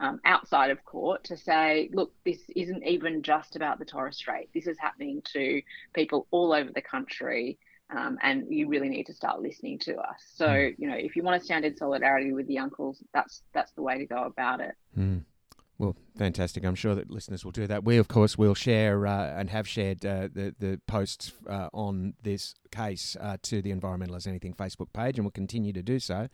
[0.00, 4.48] um, outside of court to say, look, this isn't even just about the Torres Strait.
[4.54, 5.62] This is happening to
[5.94, 7.58] people all over the country.
[7.94, 10.16] Um, and you really need to start listening to us.
[10.34, 10.74] So, mm.
[10.78, 13.82] you know, if you want to stand in solidarity with the uncles, that's that's the
[13.82, 14.74] way to go about it.
[14.98, 15.24] Mm.
[15.76, 16.64] Well, fantastic.
[16.64, 17.84] I'm sure that listeners will do that.
[17.84, 22.14] We, of course, will share uh, and have shared uh, the, the posts uh, on
[22.22, 25.98] this case uh, to the Environmental as Anything Facebook page, and will continue to do
[25.98, 26.28] so.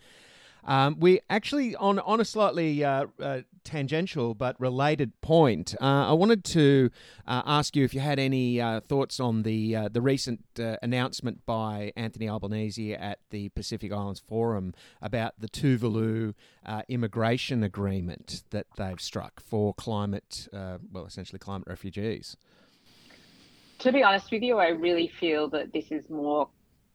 [0.65, 6.13] Um, we actually, on on a slightly uh, uh, tangential but related point, uh, I
[6.13, 6.91] wanted to
[7.27, 10.45] uh, ask you if you had any uh, thoughts on the uh, the recent
[10.83, 16.35] announcement by Anthony Albanese at the Pacific Islands Forum about the Tuvalu
[16.89, 22.37] immigration agreement that they've struck for climate, well, essentially climate refugees.
[23.81, 26.49] To be honest with you, I really feel that this is more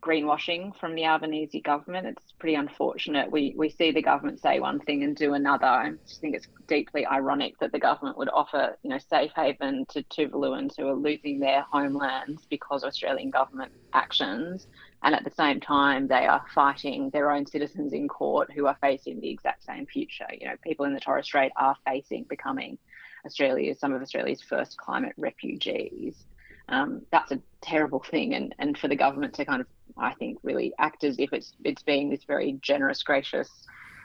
[0.05, 2.05] greenwashing from the Albanese government.
[2.05, 3.31] It's pretty unfortunate.
[3.31, 5.65] We we see the government say one thing and do another.
[5.65, 9.85] I just think it's deeply ironic that the government would offer, you know, safe haven
[9.89, 14.67] to Tuvaluans who are losing their homelands because of Australian government actions,
[15.01, 18.77] and at the same time they are fighting their own citizens in court who are
[18.81, 20.27] facing the exact same future.
[20.39, 22.77] You know, people in the Torres Strait are facing becoming
[23.25, 26.25] Australia's some of Australia's first climate refugees.
[26.67, 29.67] Um, that's a terrible thing, and and for the government to kind of
[29.97, 33.49] I think, really act as if it's it's being this very generous, gracious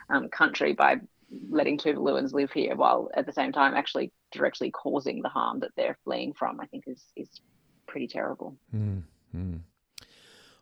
[0.09, 0.97] um, country by
[1.49, 5.71] letting Tuvaluans live here, while at the same time actually directly causing the harm that
[5.75, 6.59] they're fleeing from.
[6.59, 7.29] I think is is
[7.87, 8.55] pretty terrible.
[8.75, 9.57] Mm-hmm.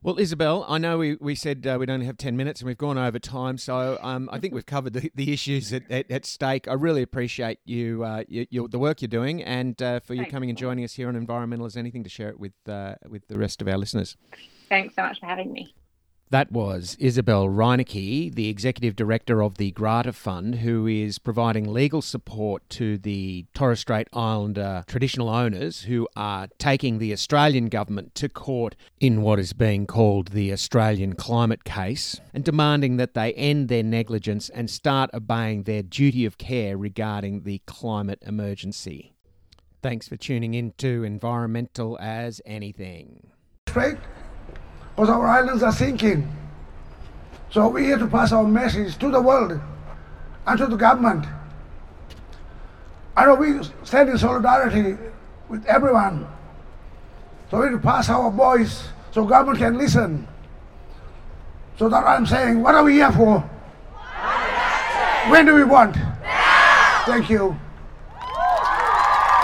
[0.01, 2.77] Well, Isabelle, I know we, we said uh, we'd only have 10 minutes and we've
[2.77, 6.25] gone over time, so um, I think we've covered the, the issues at, at, at
[6.25, 6.69] stake.
[6.69, 10.21] I really appreciate you, uh, you, you the work you're doing and uh, for you
[10.21, 10.31] Thanks.
[10.31, 13.27] coming and joining us here on Environmental as Anything to share it with, uh, with
[13.27, 14.15] the rest of our listeners.
[14.69, 15.73] Thanks so much for having me.
[16.31, 22.03] That was Isabelle Reinecke, the Executive Director of the Grata Fund, who is providing legal
[22.03, 28.29] support to the Torres Strait Islander traditional owners who are taking the Australian government to
[28.29, 33.67] court in what is being called the Australian climate case and demanding that they end
[33.67, 39.15] their negligence and start obeying their duty of care regarding the climate emergency.
[39.81, 43.31] Thanks for tuning in to Environmental as Anything.
[43.67, 43.97] Straight
[44.99, 46.29] because our islands are sinking.
[47.51, 49.57] So we're here to pass our message to the world
[50.45, 51.25] and to the government.
[53.15, 54.97] I know we stand in solidarity
[55.47, 56.27] with everyone.
[57.49, 60.27] So we need to pass our voice so government can listen.
[61.77, 63.39] So that I'm saying, what are we here for?
[65.31, 65.95] When do we want?
[65.95, 67.03] Now!
[67.05, 67.57] Thank you.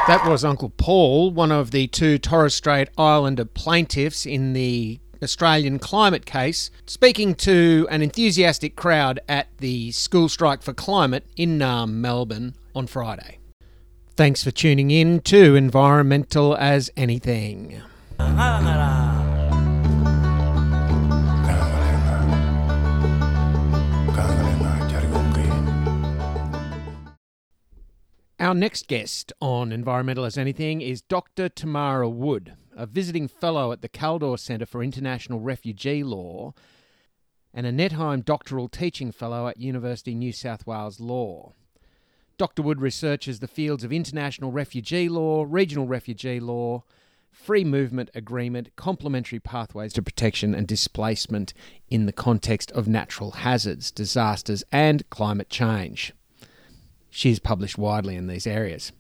[0.08, 5.80] That was Uncle Paul, one of the two Torres Strait Islander plaintiffs in the Australian
[5.80, 11.96] climate case, speaking to an enthusiastic crowd at the School Strike for Climate in Naarm,
[11.96, 13.40] Melbourne on Friday.
[14.16, 17.82] Thanks for tuning in to Environmental as Anything.
[28.40, 31.50] Our next guest on Environmental as Anything is Dr.
[31.50, 36.54] Tamara Wood a visiting fellow at the Kaldor Centre for International Refugee Law,
[37.54, 41.54] and a Nettheim doctoral teaching fellow at University New South Wales Law.
[42.38, 42.62] Dr.
[42.62, 46.84] Wood researches the fields of international refugee law, regional refugee law,
[47.32, 51.54] free movement agreement, complementary pathways to protection and displacement
[51.90, 56.14] in the context of natural hazards, disasters, and climate change.
[57.10, 58.92] She is published widely in these areas.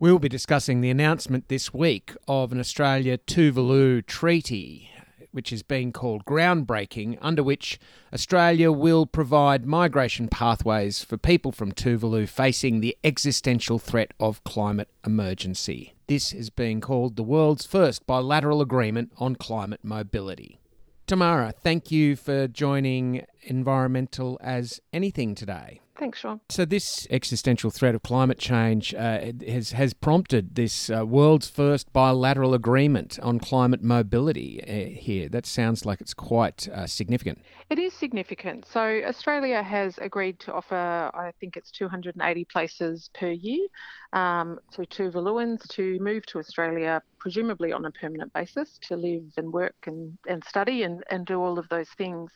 [0.00, 4.88] We'll be discussing the announcement this week of an Australia Tuvalu treaty,
[5.30, 7.78] which is being called groundbreaking, under which
[8.10, 14.88] Australia will provide migration pathways for people from Tuvalu facing the existential threat of climate
[15.04, 15.92] emergency.
[16.06, 20.60] This is being called the world's first bilateral agreement on climate mobility.
[21.06, 25.82] Tamara, thank you for joining Environmental as Anything today.
[26.00, 26.40] Thanks, Sean.
[26.48, 31.92] So this existential threat of climate change uh, has has prompted this uh, world's first
[31.92, 35.28] bilateral agreement on climate mobility uh, here.
[35.28, 37.42] That sounds like it's quite uh, significant.
[37.68, 38.64] It is significant.
[38.64, 43.66] So Australia has agreed to offer, I think it's 280 places per year,
[44.14, 49.52] um, to Tuvaluans to move to Australia, presumably on a permanent basis, to live and
[49.52, 52.32] work and, and study and, and do all of those things.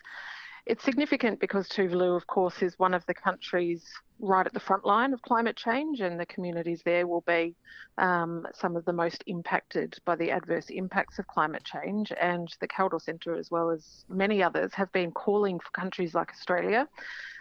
[0.67, 3.85] It's significant because Tuvalu, of course, is one of the countries
[4.19, 7.55] right at the front line of climate change, and the communities there will be
[7.99, 12.13] um, some of the most impacted by the adverse impacts of climate change.
[12.19, 16.31] And the Kaldor Centre, as well as many others, have been calling for countries like
[16.31, 16.89] Australia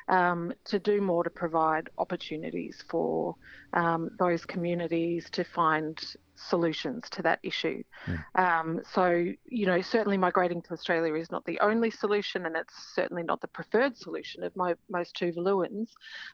[0.09, 3.35] um, to do more to provide opportunities for
[3.73, 5.97] um, those communities to find
[6.35, 7.83] solutions to that issue.
[8.05, 8.23] Mm.
[8.35, 12.73] Um, so, you know, certainly migrating to Australia is not the only solution, and it's
[12.95, 15.89] certainly not the preferred solution of my, most Tuvaluans,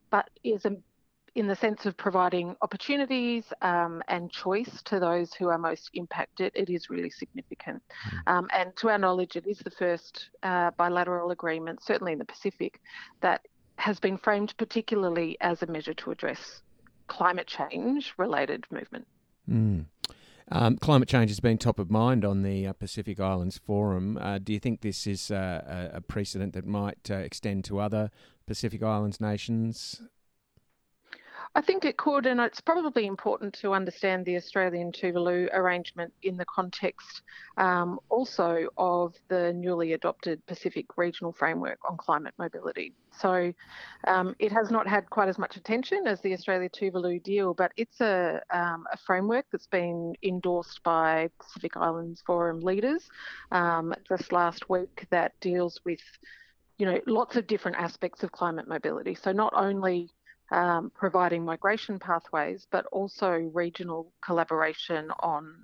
[0.09, 0.75] but is a
[1.35, 6.51] in the sense of providing opportunities um, and choice to those who are most impacted,
[6.55, 7.81] it is really significant.
[8.27, 8.31] Mm.
[8.31, 12.25] Um, and to our knowledge, it is the first uh, bilateral agreement, certainly in the
[12.25, 12.81] Pacific,
[13.21, 13.41] that
[13.75, 16.61] has been framed particularly as a measure to address
[17.07, 19.07] climate change related movement.
[19.49, 19.85] Mm.
[20.51, 24.17] Um, climate change has been top of mind on the uh, Pacific Islands Forum.
[24.17, 28.09] Uh, do you think this is uh, a precedent that might uh, extend to other
[28.47, 30.01] Pacific Islands nations?
[31.55, 36.37] I think it could, and it's probably important to understand the Australian Tuvalu arrangement in
[36.37, 37.21] the context
[37.57, 42.93] um, also of the newly adopted Pacific Regional Framework on Climate Mobility.
[43.20, 43.53] So
[44.07, 47.72] um, it has not had quite as much attention as the Australia Tuvalu deal, but
[47.78, 53.09] it's a, um, a framework that's been endorsed by Pacific Islands Forum leaders
[53.51, 56.01] um, just last week that deals with
[56.80, 59.13] you know, lots of different aspects of climate mobility.
[59.13, 60.09] So not only
[60.51, 65.55] um, providing migration pathways, but also regional collaboration on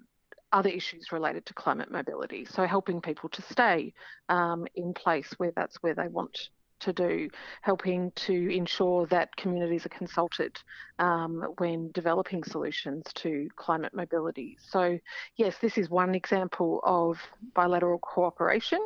[0.52, 2.46] other issues related to climate mobility.
[2.46, 3.94] So helping people to stay
[4.30, 6.50] um, in place where that's where they want
[6.82, 7.30] to do,
[7.62, 10.58] helping to ensure that communities are consulted
[11.00, 14.58] um, when developing solutions to climate mobility.
[14.70, 15.00] So,
[15.38, 17.18] yes, this is one example of
[17.54, 18.80] bilateral cooperation.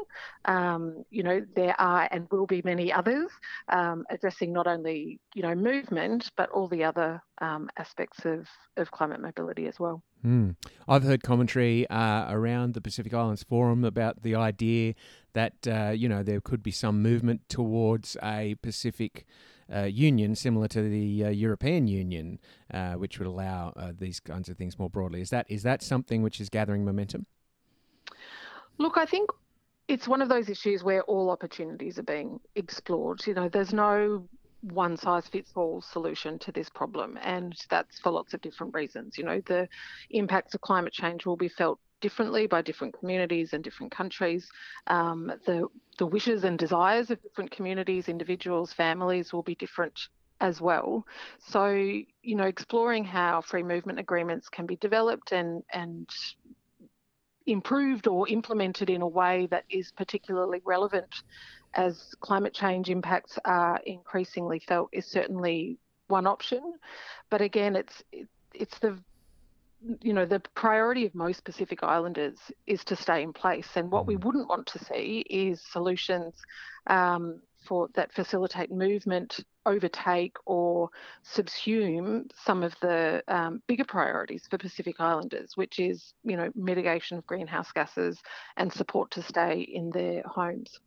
[0.45, 3.29] Um, you know, there are and will be many others
[3.69, 8.91] um, addressing not only, you know, movement, but all the other um, aspects of, of
[8.91, 10.03] climate mobility as well.
[10.25, 10.55] Mm.
[10.87, 14.95] I've heard commentary uh, around the Pacific Islands Forum about the idea
[15.33, 19.25] that uh, you know there could be some movement towards a Pacific
[19.73, 22.39] uh, Union similar to the uh, European Union,
[22.73, 25.21] uh, which would allow uh, these kinds of things more broadly.
[25.21, 27.25] Is that is that something which is gathering momentum?
[28.77, 29.29] Look, I think
[29.87, 33.25] it's one of those issues where all opportunities are being explored.
[33.25, 34.27] You know, there's no
[34.62, 39.18] one size fits all solution to this problem, and that's for lots of different reasons.
[39.18, 39.68] You know, the
[40.10, 44.49] impacts of climate change will be felt differently by different communities and different countries.
[44.88, 49.99] Um, the the wishes and desires of different communities, individuals, families will be different
[50.41, 51.05] as well.
[51.39, 56.10] So, you know, exploring how free movement agreements can be developed and and
[57.45, 61.24] improved or implemented in a way that is particularly relevant
[61.74, 66.74] as climate change impacts are increasingly felt is certainly one option.
[67.30, 68.03] But again, it's
[68.53, 68.99] it's the
[70.01, 74.07] you know the priority of most Pacific Islanders is to stay in place, and what
[74.07, 74.26] we mm.
[74.26, 76.34] wouldn't want to see is solutions
[76.88, 80.89] um, for that facilitate movement, overtake or
[81.24, 87.17] subsume some of the um, bigger priorities for Pacific Islanders, which is you know mitigation
[87.17, 88.20] of greenhouse gases
[88.57, 90.80] and support to stay in their homes.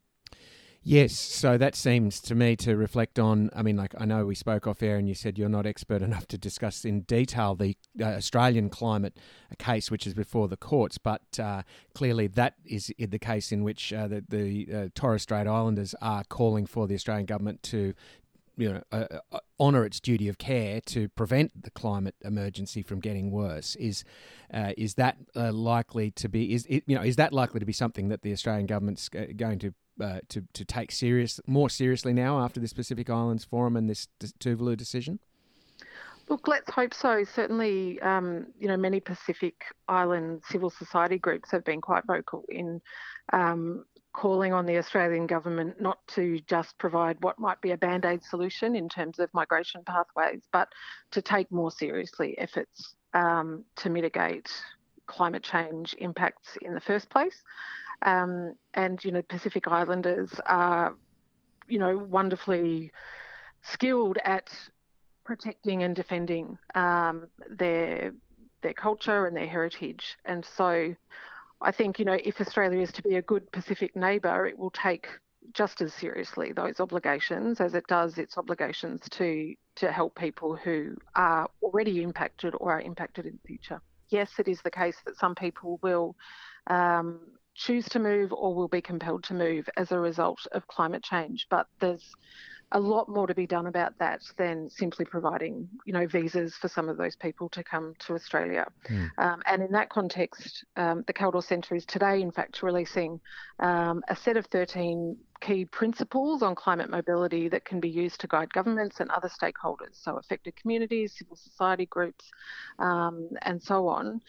[0.84, 3.50] Yes, so that seems to me to reflect on.
[3.54, 6.02] I mean, like I know we spoke off air, and you said you're not expert
[6.08, 9.16] enough to discuss in detail the uh, Australian climate
[9.58, 10.98] case, which is before the courts.
[10.98, 11.62] But uh,
[11.94, 16.24] clearly, that is the case in which uh, the, the uh, Torres Strait Islanders are
[16.24, 17.94] calling for the Australian government to
[18.56, 23.00] you know, uh, uh, honour its duty of care to prevent the climate emergency from
[23.00, 23.76] getting worse.
[23.76, 24.04] Is
[24.52, 26.52] uh, is that uh, likely to be?
[26.52, 29.58] Is it, you know is that likely to be something that the Australian government's going
[29.60, 33.88] to uh, to to take serious more seriously now after this Pacific Islands Forum and
[33.88, 35.18] this Tuvalu decision?
[36.28, 37.24] Look, let's hope so.
[37.24, 42.80] Certainly, um, you know, many Pacific Island civil society groups have been quite vocal in
[43.32, 48.04] um, calling on the Australian government not to just provide what might be a band
[48.04, 50.68] aid solution in terms of migration pathways, but
[51.10, 54.50] to take more seriously efforts um, to mitigate
[55.06, 57.42] climate change impacts in the first place.
[58.04, 60.94] Um, and, you know, Pacific Islanders are,
[61.68, 62.92] you know, wonderfully
[63.62, 64.50] skilled at
[65.24, 68.12] protecting and defending um, their
[68.62, 70.16] their culture and their heritage.
[70.24, 70.94] And so
[71.60, 74.70] I think, you know, if Australia is to be a good Pacific neighbour, it will
[74.70, 75.06] take
[75.52, 80.94] just as seriously those obligations as it does its obligations to to help people who
[81.14, 83.80] are already impacted or are impacted in the future.
[84.08, 86.14] Yes, it is the case that some people will
[86.68, 87.20] um,
[87.54, 91.46] choose to move or will be compelled to move as a result of climate change.
[91.50, 92.04] But there's
[92.72, 96.68] a lot more to be done about that than simply providing, you know, visas for
[96.68, 98.66] some of those people to come to Australia.
[98.88, 99.10] Mm.
[99.18, 103.20] Um, and in that context, um, the Kaldor Centre is today, in fact, releasing
[103.60, 108.28] um, a set of 13 key principles on climate mobility that can be used to
[108.28, 112.30] guide governments and other stakeholders, so affected communities, civil society groups,
[112.78, 114.20] um, and so on,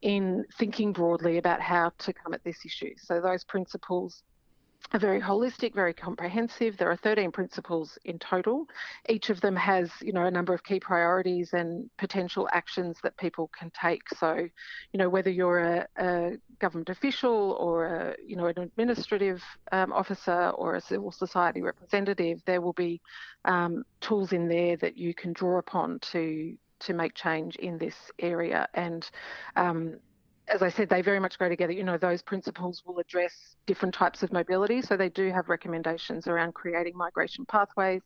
[0.00, 2.94] in thinking broadly about how to come at this issue.
[2.96, 4.22] So those principles
[4.98, 6.76] very holistic, very comprehensive.
[6.76, 8.66] There are 13 principles in total.
[9.08, 13.16] Each of them has, you know, a number of key priorities and potential actions that
[13.16, 14.02] people can take.
[14.18, 14.34] So,
[14.92, 19.92] you know, whether you're a, a government official or a, you know, an administrative um,
[19.92, 23.00] officer or a civil society representative, there will be
[23.44, 27.94] um, tools in there that you can draw upon to to make change in this
[28.18, 29.08] area and
[29.54, 29.96] um,
[30.48, 31.72] as I said, they very much go together.
[31.72, 33.32] You know, those principles will address
[33.66, 34.82] different types of mobility.
[34.82, 38.02] So they do have recommendations around creating migration pathways,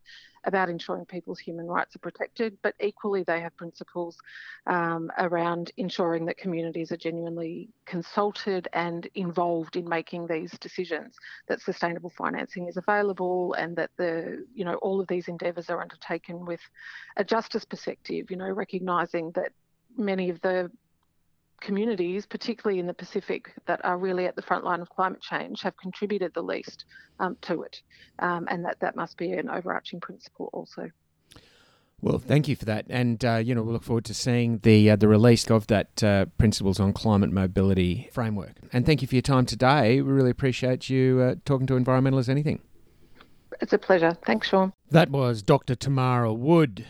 [0.46, 4.16] about ensuring people's human rights are protected, but equally they have principles
[4.66, 11.16] um, around ensuring that communities are genuinely consulted and involved in making these decisions,
[11.48, 15.82] that sustainable financing is available and that the, you know, all of these endeavours are
[15.82, 16.60] undertaken with
[17.16, 19.50] a justice perspective, you know, recognising that
[19.96, 20.70] many of the
[21.60, 25.62] communities, particularly in the Pacific, that are really at the front line of climate change,
[25.62, 26.84] have contributed the least
[27.20, 27.80] um, to it,
[28.18, 30.90] um, and that that must be an overarching principle also.
[32.02, 34.90] Well, thank you for that, and uh, you know we look forward to seeing the
[34.90, 38.56] uh, the release of that uh, principles on climate mobility framework.
[38.72, 40.00] And thank you for your time today.
[40.02, 42.60] We really appreciate you uh, talking to Environmental as Anything.
[43.60, 44.16] It's a pleasure.
[44.26, 44.72] Thanks, Sean.
[44.90, 45.74] That was Dr.
[45.74, 46.84] Tamara Wood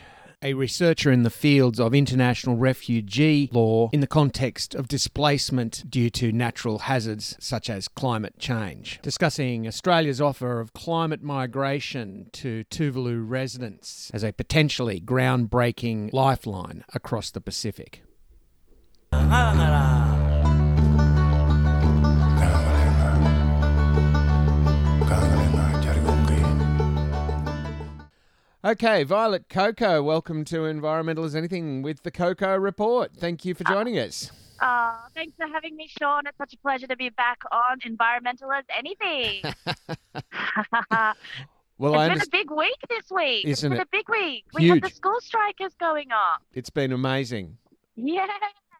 [0.46, 6.08] a researcher in the fields of international refugee law in the context of displacement due
[6.08, 13.28] to natural hazards such as climate change, discussing Australia's offer of climate migration to Tuvalu
[13.28, 18.04] residents as a potentially groundbreaking lifeline across the Pacific.
[28.66, 33.12] Okay, Violet Coco, welcome to Environmental as Anything with the Coco Report.
[33.16, 34.32] Thank you for joining us.
[34.58, 36.26] Uh, thanks for having me, Sean.
[36.26, 39.42] It's such a pleasure to be back on Environmental as Anything.
[41.78, 43.44] well, it's I been a big week this week.
[43.44, 43.82] Isn't it's been it?
[43.82, 44.46] a big week.
[44.52, 44.82] We Huge.
[44.82, 46.40] have the school strikers going on.
[46.52, 47.58] It's been amazing.
[47.94, 48.26] Yeah,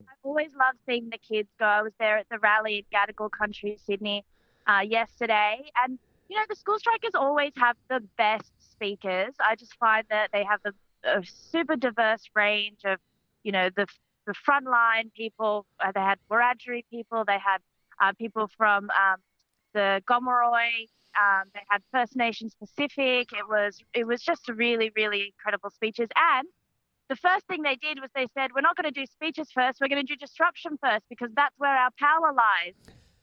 [0.01, 1.65] I've always loved seeing the kids go.
[1.65, 4.25] I was there at the rally in Gadigal Country, Sydney,
[4.67, 5.97] uh, yesterday, and
[6.29, 9.35] you know the school strikers always have the best speakers.
[9.41, 10.73] I just find that they have a,
[11.25, 12.99] super diverse range of,
[13.45, 13.87] you know, the
[14.27, 15.65] the frontline people.
[15.79, 17.25] Uh, they had Wiradjuri people.
[17.25, 17.59] They had
[18.03, 19.19] uh, people from um,
[19.73, 20.89] the Gomeroi.
[21.17, 23.29] Um, they had First Nations Pacific.
[23.33, 26.09] It was it was just really really incredible speeches.
[26.17, 26.49] And
[27.09, 29.79] the first thing they did was they said, we're not going to do speeches first.
[29.81, 32.75] We're going to do disruption first because that's where our power lies.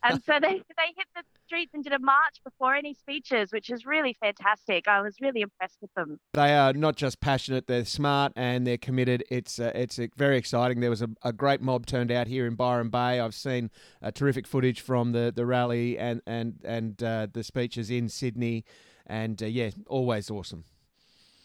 [0.03, 3.69] And so they, they hit the streets and did a march before any speeches, which
[3.69, 4.87] is really fantastic.
[4.87, 6.19] I was really impressed with them.
[6.33, 9.23] They are not just passionate; they're smart and they're committed.
[9.29, 10.81] It's uh, it's uh, very exciting.
[10.81, 13.19] There was a, a, great mob turned out here in Byron Bay.
[13.19, 17.89] I've seen uh, terrific footage from the, the rally and and and uh, the speeches
[17.89, 18.65] in Sydney,
[19.07, 20.65] and uh, yeah, always awesome.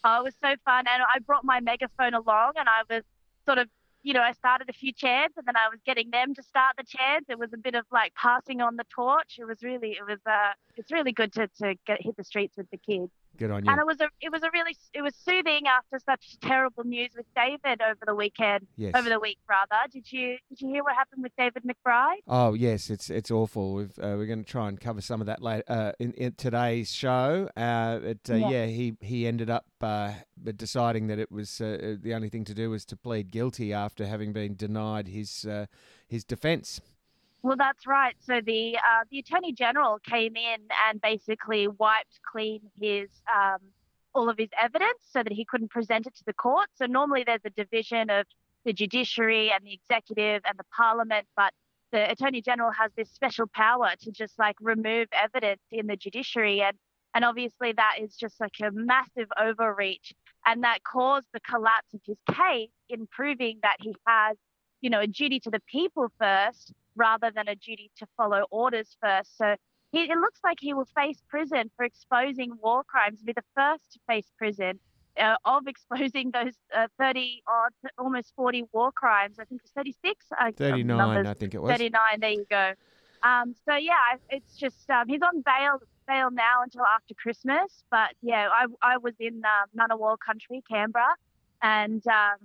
[0.03, 3.03] Oh, it was so fun, and I brought my megaphone along, and I was
[3.45, 3.69] sort of
[4.03, 6.75] you know, I started a few chairs and then I was getting them to start
[6.77, 7.23] the chairs.
[7.27, 9.37] It was a bit of like passing on the torch.
[9.39, 12.55] It was really, it was, uh, it's really good to, to get hit the streets
[12.57, 13.11] with the kids.
[13.39, 13.71] Good on you.
[13.71, 17.11] And it was a, it was a really, it was soothing after such terrible news
[17.15, 18.67] with David over the weekend.
[18.75, 18.93] Yes.
[18.95, 19.87] Over the week, rather.
[19.91, 22.17] Did you, did you hear what happened with David McBride?
[22.27, 23.73] Oh yes, it's it's awful.
[23.73, 26.33] We've, uh, we're going to try and cover some of that later uh, in, in
[26.33, 27.49] today's show.
[27.55, 28.49] Uh, it, uh, Yeah.
[28.49, 28.65] yeah.
[28.65, 30.11] he he ended up uh,
[30.55, 34.05] deciding that it was uh, the only thing to do was to plead guilty after
[34.05, 35.65] having been denied his uh,
[36.07, 36.81] his defence.
[37.41, 38.15] Well, that's right.
[38.19, 43.59] So the uh, the attorney general came in and basically wiped clean his um,
[44.13, 46.67] all of his evidence so that he couldn't present it to the court.
[46.75, 48.25] So normally there's a division of
[48.65, 51.53] the judiciary and the executive and the parliament, but
[51.91, 56.61] the attorney general has this special power to just like remove evidence in the judiciary
[56.61, 56.77] and
[57.15, 60.13] and obviously that is just like a massive overreach
[60.45, 64.37] and that caused the collapse of his case in proving that he has
[64.81, 68.95] you know a duty to the people first rather than a duty to follow orders
[69.01, 69.55] first so
[69.91, 73.83] he, it looks like he will face prison for exposing war crimes be the first
[73.93, 74.79] to face prison
[75.19, 80.25] uh, of exposing those uh, 30 odd almost 40 war crimes i think it's 36
[80.31, 81.27] uh, 39, numbers.
[81.27, 81.71] I think it was.
[81.71, 82.73] 39 there you go
[83.23, 88.11] um, so yeah it's just um, he's on bail bail now until after christmas but
[88.21, 91.15] yeah i, I was in uh, Ngunnawal country canberra
[91.61, 92.37] and um,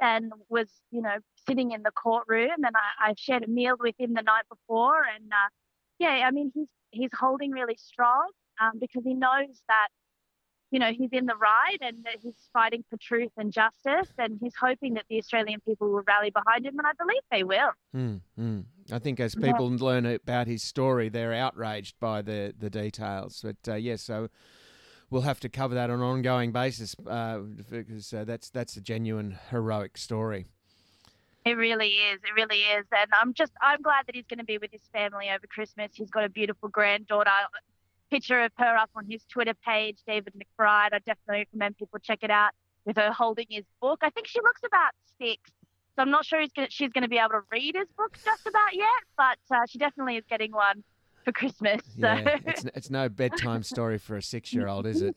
[0.00, 1.16] and was you know
[1.48, 5.02] sitting in the courtroom and I, I shared a meal with him the night before
[5.14, 5.48] and uh,
[5.98, 8.28] yeah I mean he's he's holding really strong
[8.60, 9.88] um, because he knows that
[10.70, 14.38] you know, he's in the right and that he's fighting for truth and justice, and
[14.40, 17.72] he's hoping that the Australian people will rally behind him, and I believe they will.
[17.94, 18.64] Mm, mm.
[18.92, 19.52] I think as Yeah.
[19.52, 23.40] people learn about his story, they're outraged by the the details.
[23.42, 24.28] But uh, yes, so
[25.10, 28.80] we'll have to cover that on an ongoing basis uh, because uh, that's that's a
[28.80, 30.46] genuine heroic story.
[31.44, 32.20] It really is.
[32.22, 32.84] It really is.
[32.92, 35.90] And I'm just, I'm glad that he's going to be with his family over Christmas.
[35.94, 37.30] He's got a beautiful granddaughter.
[38.10, 40.92] Picture of her up on his Twitter page, David McBride.
[40.92, 42.50] I definitely recommend people check it out
[42.84, 44.00] with her holding his book.
[44.02, 45.40] I think she looks about six.
[45.96, 48.46] So I'm not sure gonna, she's going to be able to read his book just
[48.46, 48.86] about yet,
[49.16, 50.84] but uh, she definitely is getting one
[51.24, 51.80] for Christmas.
[51.98, 55.14] So Yeah, it's it's no bedtime story for a six year old, is it?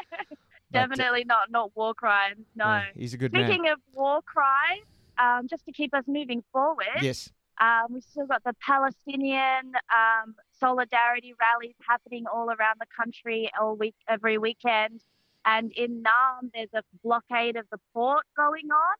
[0.72, 2.46] definitely not not war crimes.
[2.54, 2.64] No.
[2.64, 3.46] Yeah, he's a good man.
[3.46, 4.86] Speaking of war crimes,
[5.18, 6.86] um, just to keep us moving forward.
[7.02, 7.30] Yes.
[7.60, 13.76] Um, we've still got the Palestinian um, solidarity rallies happening all around the country all
[13.76, 15.02] week, every weekend.
[15.44, 18.96] And in Naarm, there's a blockade of the port going on.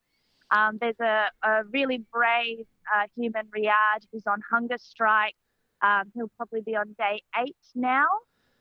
[0.51, 5.37] Um, there's a, a really brave uh, human, Riyadh, who's on hunger strike.
[5.83, 8.07] Um, he'll probably be on day eight now.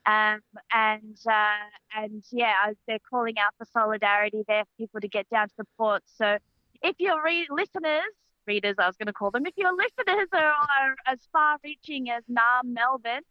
[0.06, 0.40] Um,
[0.74, 5.50] and uh, and yeah, they're calling out for solidarity there for people to get down
[5.50, 6.04] to the port.
[6.06, 6.38] So
[6.82, 8.12] if your re- listeners,
[8.48, 12.24] readers, I was going to call them, if your listeners are, are as far-reaching as
[12.32, 13.22] Naarm, Melbourne,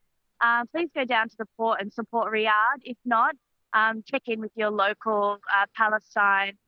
[0.40, 2.82] um, please go down to the port and support Riyadh.
[2.82, 3.34] If not,
[3.72, 6.58] um, check in with your local uh, Palestine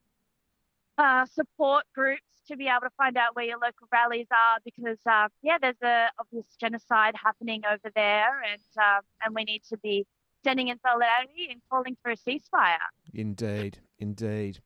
[0.99, 4.99] uh, support groups to be able to find out where your local rallies are because
[5.09, 9.77] uh, yeah there's a obvious genocide happening over there and um, and we need to
[9.79, 10.07] be
[10.43, 12.77] standing in solidarity and calling for a ceasefire
[13.15, 14.61] Indeed, indeed.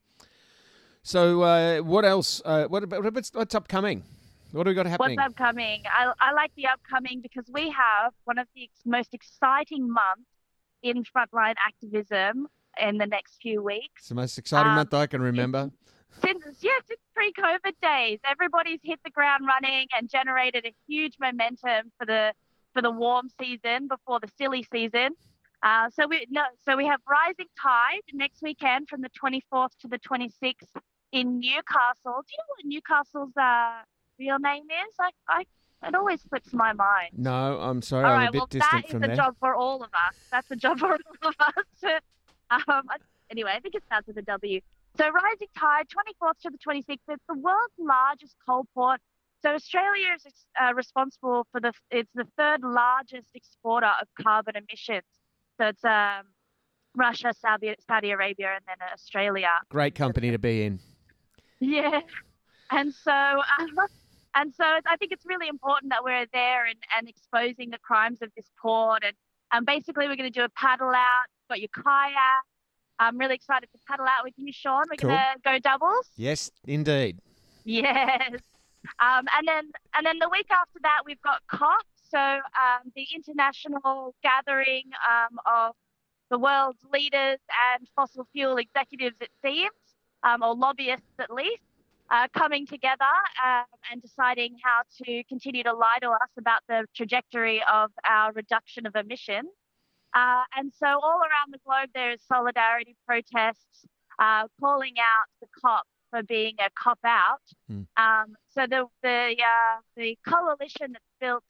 [1.03, 2.41] So, uh, what else?
[2.45, 4.05] Uh, what about what's, what's upcoming?
[4.53, 5.17] What do we got happening?
[5.17, 9.91] what's upcoming I, I like the upcoming because we have one of the most exciting
[9.91, 10.31] months
[10.83, 12.47] in frontline activism
[12.81, 15.71] in the next few weeks It's the most exciting Um, month I can remember.
[16.23, 21.93] since yeah, since pre-COVID days, everybody's hit the ground running and generated a huge momentum
[21.99, 22.33] for the
[22.73, 25.11] for the warm season before the silly season.
[25.63, 29.89] Uh, so we no, so we have Rising Tide next weekend from the 24th to
[29.89, 30.55] the 26th
[31.13, 32.23] in Newcastle.
[32.27, 33.83] Do you know what Newcastle's uh,
[34.19, 34.95] real name is?
[35.01, 35.45] I, I
[35.89, 37.11] it always slips my mind.
[37.17, 39.37] No, I'm sorry, All I'm right, a bit well, distant that is from a job
[39.39, 40.17] for all of us.
[40.31, 40.93] That's a job for
[41.23, 42.01] all of us.
[42.69, 42.89] um,
[43.31, 44.61] anyway, I think it starts with a W.
[44.97, 46.99] So Rising Tide, 24th to the 26th.
[47.09, 49.01] It's the world's largest coal port.
[49.43, 51.73] So Australia is uh, responsible for the.
[51.91, 55.03] It's the third largest exporter of carbon emissions.
[55.59, 56.27] So it's um,
[56.97, 59.51] Russia, Saudi, Saudi Arabia, and then Australia.
[59.69, 60.81] Great company to be in.
[61.61, 62.01] Yeah,
[62.71, 63.11] and so
[64.35, 68.23] and so I think it's really important that we're there and, and exposing the crimes
[68.23, 69.03] of this port.
[69.05, 69.15] And
[69.53, 71.27] um, basically, we're going to do a paddle out.
[71.51, 72.45] Got your kayak.
[72.99, 74.85] I'm really excited to paddle out with you, Sean.
[74.91, 75.11] We're Cool.
[75.11, 76.11] going to go doubles.
[76.17, 77.19] Yes, indeed.
[77.65, 78.41] Yes.
[79.01, 83.07] Um, and then and then the week after that we've got COP, so um, the
[83.15, 85.75] international gathering um, of
[86.31, 87.39] the world's leaders
[87.77, 89.71] and fossil fuel executives, it seems,
[90.23, 91.63] um, or lobbyists at least,
[92.11, 93.05] uh, coming together
[93.45, 98.33] um, and deciding how to continue to lie to us about the trajectory of our
[98.33, 99.49] reduction of emissions.
[100.15, 103.87] Uh, and so all around the globe there is solidarity protests
[104.19, 107.43] uh, calling out the COP for being a cop out.
[107.97, 111.43] Um, so the the uh, the coalition that's built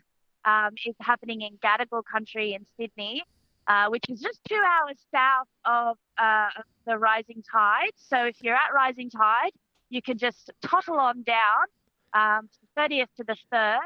[0.45, 3.23] um, is happening in Gadigal country in Sydney,
[3.67, 6.49] uh, which is just two hours south of uh,
[6.87, 7.93] the Rising Tide.
[7.97, 9.53] So if you're at Rising Tide,
[9.91, 11.67] you can just tottle on down
[12.15, 13.79] um, to the 30th to the 3rd.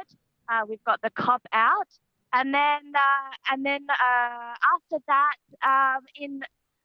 [0.49, 1.89] Uh, we've got the cop out,
[2.33, 6.41] and then uh, and then uh, after that um, in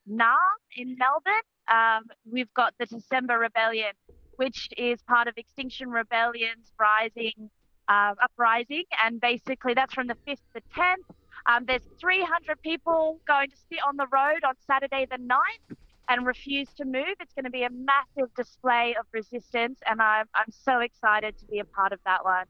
[0.09, 1.33] Naarm in Melbourne,
[1.71, 3.93] um, we've got the December Rebellion,
[4.37, 7.49] which is part of Extinction Rebellion's rising
[7.87, 11.15] uh, uprising, and basically that's from the 5th to the 10th.
[11.45, 15.77] Um, there's 300 people going to sit on the road on Saturday the 9th
[16.09, 17.15] and refuse to move.
[17.19, 21.45] It's going to be a massive display of resistance, and I'm, I'm so excited to
[21.45, 22.45] be a part of that one.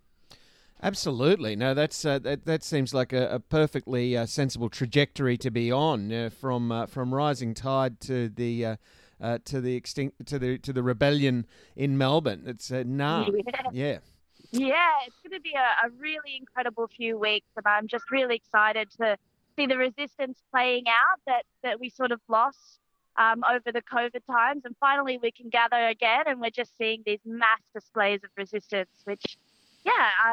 [0.83, 1.55] Absolutely.
[1.55, 2.45] No, that's uh, that.
[2.45, 6.85] That seems like a, a perfectly uh, sensible trajectory to be on uh, from uh,
[6.87, 8.75] from rising tide to the uh,
[9.21, 12.43] uh, to the extinct to the to the rebellion in Melbourne.
[12.45, 13.71] It's uh, nah, Yeah.
[13.71, 13.97] yeah.
[14.51, 18.35] Yeah, it's going to be a, a really incredible few weeks, and I'm just really
[18.35, 19.17] excited to
[19.55, 22.79] see the resistance playing out that, that we sort of lost
[23.17, 24.61] um, over the COVID times.
[24.65, 28.91] And finally, we can gather again, and we're just seeing these mass displays of resistance,
[29.05, 29.37] which,
[29.83, 29.91] yeah,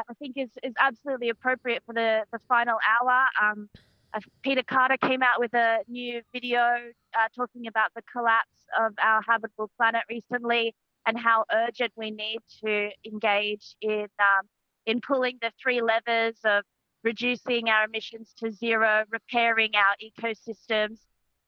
[0.09, 3.25] I, think is, is absolutely appropriate for the, the final hour.
[3.41, 3.69] Um,
[4.13, 8.93] uh, Peter Carter came out with a new video uh, talking about the collapse of
[9.01, 10.75] our habitable planet recently
[11.05, 14.47] and how urgent we need to engage in um,
[14.85, 16.63] in pulling the three levers of
[17.03, 20.99] reducing our emissions to zero, repairing our ecosystems,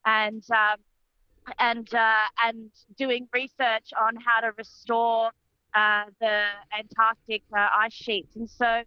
[0.04, 0.76] and um,
[1.58, 5.30] and uh, and doing research on how to restore
[5.74, 6.42] uh, the
[6.78, 8.36] Antarctic uh, ice sheets.
[8.36, 8.82] And so,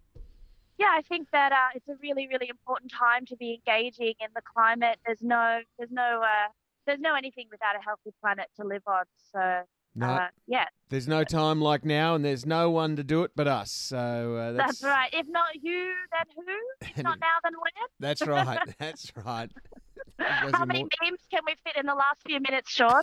[0.78, 4.28] yeah, I think that uh, it's a really really important time to be engaging in
[4.34, 4.98] the climate.
[5.06, 6.48] There's no there's no uh,
[6.86, 9.04] there's no anything without a healthy planet to live on.
[9.32, 9.62] So
[9.94, 10.06] No.
[10.06, 13.46] uh, yeah, There's no time like now, and there's no one to do it but
[13.48, 13.70] us.
[13.70, 15.10] So uh, that's, that's right.
[15.12, 16.86] If not you, then who?
[16.96, 17.88] If not now, then when?
[18.00, 18.58] That's right.
[18.78, 19.50] That's right.
[20.20, 23.02] How many memes can we fit in the last few minutes, Sean?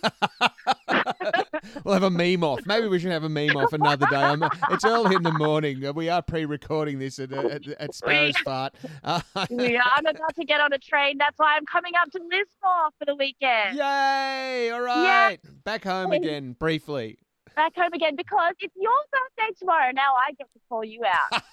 [1.84, 2.62] We'll have a meme off.
[2.66, 4.16] Maybe we should have a meme off another day.
[4.16, 5.84] I'm, it's early in the morning.
[5.94, 8.76] We are pre-recording this at, at, at Sparrow's Fart.
[9.04, 11.18] Uh, yeah, I'm about to get on a train.
[11.18, 13.78] That's why I'm coming up to Lismore for the weekend.
[13.78, 14.72] Yay!
[14.72, 15.40] All right.
[15.44, 15.50] yeah.
[15.64, 17.20] Back home again, briefly.
[17.56, 19.92] Back home again because it's your birthday tomorrow.
[19.94, 21.44] Now I get to call you out.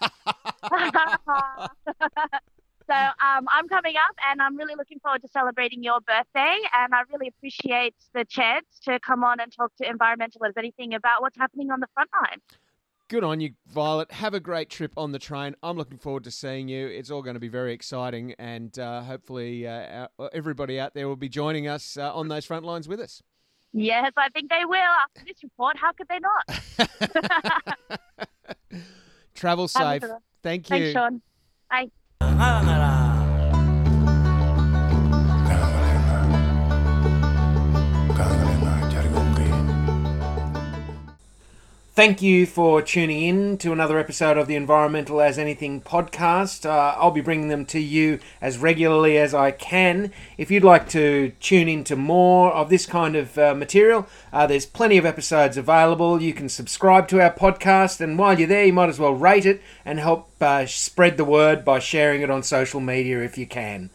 [2.92, 6.56] so um, I'm coming up and I'm really looking forward to celebrating your birthday.
[6.74, 10.94] And I really appreciate the chance to come on and talk to Environmental as anything
[10.94, 12.40] about what's happening on the front line.
[13.08, 14.10] Good on you, Violet.
[14.12, 15.54] Have a great trip on the train.
[15.62, 16.86] I'm looking forward to seeing you.
[16.86, 21.08] It's all going to be very exciting, and uh, hopefully, uh, our, everybody out there
[21.08, 23.22] will be joining us uh, on those front lines with us.
[23.74, 25.76] Yes, I think they will after this report.
[25.76, 27.76] How could they not?
[29.34, 30.04] Travel safe.
[30.42, 30.76] Thank you.
[30.76, 31.20] Thanks, Sean.
[31.68, 31.90] Bye.
[32.36, 33.11] ならなら。
[41.94, 46.64] Thank you for tuning in to another episode of the Environmental as Anything podcast.
[46.64, 50.10] Uh, I'll be bringing them to you as regularly as I can.
[50.38, 54.64] If you'd like to tune into more of this kind of uh, material, uh, there's
[54.64, 56.22] plenty of episodes available.
[56.22, 59.44] You can subscribe to our podcast, and while you're there, you might as well rate
[59.44, 63.46] it and help uh, spread the word by sharing it on social media if you
[63.46, 63.90] can.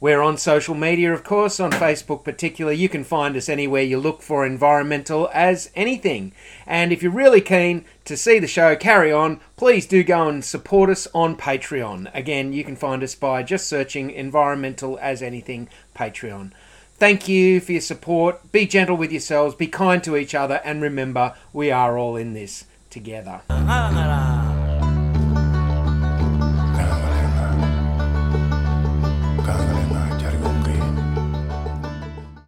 [0.00, 2.78] We're on social media, of course, on Facebook particularly.
[2.78, 6.32] You can find us anywhere you look for environmental as anything.
[6.66, 10.44] And if you're really keen to see the show carry on, please do go and
[10.44, 12.14] support us on Patreon.
[12.14, 16.52] Again, you can find us by just searching environmental as anything Patreon.
[16.94, 18.52] Thank you for your support.
[18.52, 22.34] Be gentle with yourselves, be kind to each other, and remember, we are all in
[22.34, 23.40] this together.